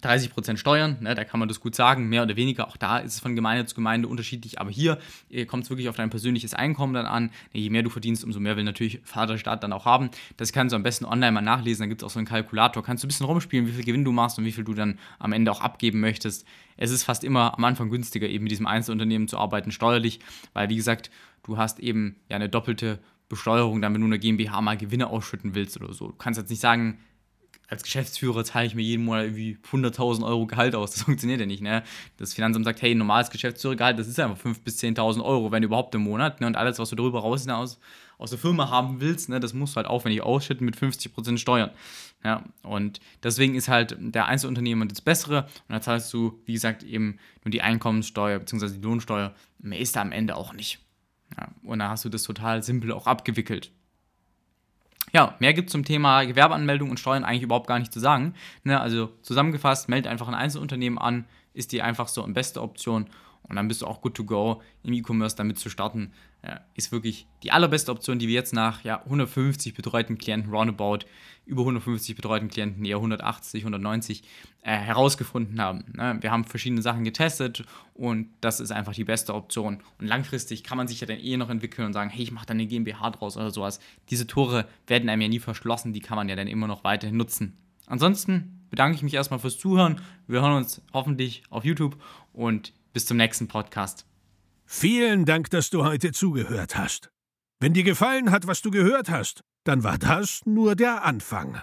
30% 0.00 0.56
Steuern, 0.56 0.96
ne, 1.00 1.14
da 1.14 1.24
kann 1.24 1.38
man 1.38 1.48
das 1.48 1.60
gut 1.60 1.74
sagen, 1.74 2.08
mehr 2.08 2.22
oder 2.22 2.34
weniger. 2.34 2.66
Auch 2.66 2.76
da 2.76 2.98
ist 2.98 3.14
es 3.14 3.20
von 3.20 3.36
Gemeinde 3.36 3.66
zu 3.66 3.74
Gemeinde 3.74 4.08
unterschiedlich. 4.08 4.60
Aber 4.60 4.70
hier 4.70 4.98
äh, 5.30 5.44
kommt 5.44 5.64
es 5.64 5.70
wirklich 5.70 5.88
auf 5.88 5.96
dein 5.96 6.10
persönliches 6.10 6.54
Einkommen 6.54 6.94
dann 6.94 7.06
an. 7.06 7.30
Je 7.52 7.70
mehr 7.70 7.82
du 7.82 7.90
verdienst, 7.90 8.24
umso 8.24 8.40
mehr 8.40 8.56
will 8.56 8.64
natürlich 8.64 9.00
Vaterstaat 9.04 9.62
dann 9.62 9.72
auch 9.72 9.84
haben. 9.84 10.10
Das 10.38 10.52
kannst 10.52 10.72
du 10.72 10.76
am 10.76 10.82
besten 10.82 11.04
online 11.04 11.32
mal 11.32 11.42
nachlesen. 11.42 11.84
Da 11.84 11.86
gibt 11.86 12.02
es 12.02 12.06
auch 12.06 12.10
so 12.10 12.18
einen 12.18 12.26
Kalkulator. 12.26 12.82
Kannst 12.82 13.04
du 13.04 13.06
ein 13.06 13.10
bisschen 13.10 13.26
rumspielen, 13.26 13.66
wie 13.66 13.72
viel 13.72 13.84
Gewinn 13.84 14.04
du 14.04 14.12
machst 14.12 14.38
und 14.38 14.44
wie 14.44 14.52
viel 14.52 14.64
du 14.64 14.74
dann 14.74 14.98
am 15.18 15.32
Ende 15.32 15.52
auch 15.52 15.60
abgeben 15.60 16.00
möchtest. 16.00 16.46
Es 16.76 16.90
ist 16.90 17.04
fast 17.04 17.22
immer 17.22 17.56
am 17.56 17.64
Anfang 17.64 17.90
günstiger, 17.90 18.28
eben 18.28 18.44
mit 18.44 18.50
diesem 18.50 18.66
Einzelunternehmen 18.66 19.28
zu 19.28 19.38
arbeiten, 19.38 19.70
steuerlich, 19.70 20.20
weil 20.54 20.68
wie 20.68 20.76
gesagt, 20.76 21.10
du 21.44 21.58
hast 21.58 21.80
eben 21.80 22.16
ja 22.28 22.36
eine 22.36 22.48
doppelte 22.48 22.98
Besteuerung, 23.28 23.80
dann 23.80 23.94
wenn 23.94 24.00
du 24.00 24.06
eine 24.06 24.18
GmbH 24.18 24.60
mal 24.60 24.76
Gewinne 24.76 25.08
ausschütten 25.08 25.54
willst 25.54 25.80
oder 25.80 25.92
so. 25.92 26.08
Du 26.08 26.14
kannst 26.14 26.38
jetzt 26.38 26.50
nicht 26.50 26.60
sagen, 26.60 26.98
als 27.72 27.82
Geschäftsführer 27.82 28.44
zahle 28.44 28.66
ich 28.66 28.74
mir 28.74 28.82
jeden 28.82 29.06
Monat 29.06 29.24
irgendwie 29.24 29.56
100.000 29.70 30.26
Euro 30.26 30.46
Gehalt 30.46 30.74
aus. 30.74 30.92
Das 30.92 31.04
funktioniert 31.04 31.40
ja 31.40 31.46
nicht. 31.46 31.62
Ne? 31.62 31.82
Das 32.18 32.34
Finanzamt 32.34 32.66
sagt, 32.66 32.82
hey, 32.82 32.94
normales 32.94 33.30
Geschäftsführergehalt, 33.30 33.98
das 33.98 34.08
ist 34.08 34.20
einfach 34.20 34.36
5.000 34.44 34.62
bis 34.62 34.78
10.000 34.82 35.24
Euro, 35.24 35.50
wenn 35.50 35.62
überhaupt 35.62 35.94
im 35.94 36.02
Monat. 36.02 36.42
Ne? 36.42 36.46
Und 36.46 36.56
alles, 36.56 36.78
was 36.78 36.90
du 36.90 36.96
darüber 36.96 37.20
raus 37.20 37.48
aus, 37.48 37.80
aus 38.18 38.30
der 38.30 38.38
Firma 38.38 38.68
haben 38.68 39.00
willst, 39.00 39.30
ne, 39.30 39.40
das 39.40 39.54
musst 39.54 39.74
du 39.74 39.76
halt 39.78 39.86
aufwendig 39.86 40.22
ausschütten 40.22 40.66
mit 40.66 40.76
50% 40.76 41.38
Steuern. 41.38 41.70
Ja? 42.22 42.44
Und 42.62 43.00
deswegen 43.22 43.54
ist 43.54 43.68
halt 43.68 43.96
der 43.98 44.26
Einzelunternehmer 44.26 44.84
das 44.84 45.00
Bessere. 45.00 45.48
Und 45.66 45.74
da 45.74 45.80
zahlst 45.80 46.12
du, 46.12 46.42
wie 46.44 46.52
gesagt, 46.52 46.82
eben 46.82 47.18
nur 47.42 47.50
die 47.52 47.62
Einkommenssteuer 47.62 48.38
bzw. 48.38 48.68
die 48.68 48.82
Lohnsteuer. 48.82 49.34
Mehr 49.60 49.80
ist 49.80 49.96
da 49.96 50.02
am 50.02 50.12
Ende 50.12 50.36
auch 50.36 50.52
nicht. 50.52 50.78
Ja? 51.38 51.48
Und 51.62 51.78
da 51.78 51.88
hast 51.88 52.04
du 52.04 52.10
das 52.10 52.22
total 52.22 52.62
simpel 52.62 52.92
auch 52.92 53.06
abgewickelt. 53.06 53.72
Ja, 55.14 55.36
mehr 55.40 55.52
gibt 55.52 55.68
es 55.68 55.72
zum 55.72 55.84
Thema 55.84 56.24
Gewerbeanmeldung 56.24 56.90
und 56.90 56.98
Steuern 56.98 57.24
eigentlich 57.24 57.42
überhaupt 57.42 57.66
gar 57.66 57.78
nicht 57.78 57.92
zu 57.92 58.00
sagen. 58.00 58.34
Ne, 58.64 58.80
also 58.80 59.10
zusammengefasst, 59.22 59.88
melde 59.88 60.08
einfach 60.08 60.28
ein 60.28 60.34
Einzelunternehmen 60.34 60.98
an, 60.98 61.26
ist 61.52 61.72
die 61.72 61.82
einfachste 61.82 62.22
und 62.22 62.32
beste 62.32 62.62
Option 62.62 63.06
und 63.48 63.56
dann 63.56 63.68
bist 63.68 63.82
du 63.82 63.86
auch 63.86 64.00
good 64.00 64.14
to 64.14 64.24
go 64.24 64.62
im 64.82 64.92
E-Commerce 64.92 65.36
damit 65.36 65.58
zu 65.58 65.68
starten. 65.68 66.12
Ja, 66.44 66.60
ist 66.74 66.90
wirklich 66.90 67.28
die 67.44 67.52
allerbeste 67.52 67.92
Option, 67.92 68.18
die 68.18 68.26
wir 68.26 68.34
jetzt 68.34 68.52
nach 68.52 68.82
ja, 68.82 69.00
150 69.04 69.74
betreuten 69.74 70.18
Klienten 70.18 70.52
roundabout, 70.52 71.06
über 71.46 71.62
150 71.62 72.16
betreuten 72.16 72.48
Klienten, 72.48 72.84
eher 72.84 72.96
180, 72.96 73.62
190 73.62 74.22
äh, 74.62 74.76
herausgefunden 74.76 75.60
haben. 75.60 75.84
Ne? 75.92 76.18
Wir 76.20 76.32
haben 76.32 76.44
verschiedene 76.44 76.82
Sachen 76.82 77.04
getestet 77.04 77.64
und 77.94 78.28
das 78.40 78.58
ist 78.58 78.72
einfach 78.72 78.92
die 78.92 79.04
beste 79.04 79.34
Option. 79.34 79.82
Und 79.98 80.06
langfristig 80.06 80.64
kann 80.64 80.78
man 80.78 80.88
sich 80.88 81.00
ja 81.00 81.06
dann 81.06 81.20
eh 81.20 81.36
noch 81.36 81.48
entwickeln 81.48 81.86
und 81.86 81.92
sagen, 81.92 82.10
hey, 82.10 82.22
ich 82.24 82.32
mache 82.32 82.46
da 82.46 82.54
eine 82.54 82.66
GmbH 82.66 83.10
draus 83.10 83.36
oder 83.36 83.50
sowas. 83.50 83.78
Diese 84.10 84.26
Tore 84.26 84.66
werden 84.88 85.08
einem 85.08 85.22
ja 85.22 85.28
nie 85.28 85.40
verschlossen, 85.40 85.92
die 85.92 86.00
kann 86.00 86.16
man 86.16 86.28
ja 86.28 86.34
dann 86.34 86.48
immer 86.48 86.66
noch 86.66 86.82
weiterhin 86.82 87.16
nutzen. 87.16 87.56
Ansonsten 87.86 88.66
bedanke 88.70 88.96
ich 88.96 89.02
mich 89.02 89.14
erstmal 89.14 89.38
fürs 89.38 89.58
Zuhören. 89.58 90.00
Wir 90.26 90.40
hören 90.40 90.56
uns 90.56 90.82
hoffentlich 90.92 91.42
auf 91.50 91.64
YouTube 91.64 92.02
und 92.32 92.72
bis 92.92 93.06
zum 93.06 93.16
nächsten 93.16 93.48
Podcast. 93.48 94.06
Vielen 94.64 95.24
Dank, 95.24 95.50
dass 95.50 95.70
du 95.70 95.84
heute 95.84 96.12
zugehört 96.12 96.76
hast. 96.76 97.10
Wenn 97.60 97.74
dir 97.74 97.84
gefallen 97.84 98.30
hat, 98.30 98.46
was 98.46 98.62
du 98.62 98.70
gehört 98.70 99.10
hast, 99.10 99.42
dann 99.64 99.84
war 99.84 99.98
das 99.98 100.40
nur 100.44 100.74
der 100.74 101.04
Anfang. 101.04 101.62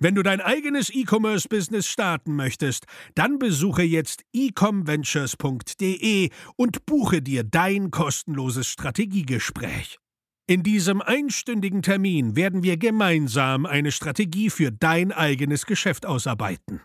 Wenn 0.00 0.14
du 0.14 0.22
dein 0.22 0.40
eigenes 0.40 0.90
E-Commerce-Business 0.90 1.86
starten 1.86 2.34
möchtest, 2.36 2.86
dann 3.14 3.38
besuche 3.38 3.82
jetzt 3.82 4.22
ecomventures.de 4.32 6.30
und 6.56 6.86
buche 6.86 7.22
dir 7.22 7.44
dein 7.44 7.90
kostenloses 7.90 8.66
Strategiegespräch. 8.68 9.98
In 10.46 10.62
diesem 10.62 11.00
einstündigen 11.00 11.80
Termin 11.80 12.36
werden 12.36 12.62
wir 12.62 12.76
gemeinsam 12.76 13.64
eine 13.64 13.92
Strategie 13.92 14.50
für 14.50 14.70
dein 14.70 15.10
eigenes 15.10 15.64
Geschäft 15.64 16.04
ausarbeiten. 16.04 16.82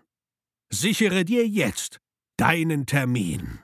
Sichere 0.71 1.25
dir 1.25 1.45
jetzt 1.45 1.99
deinen 2.37 2.85
Termin. 2.85 3.59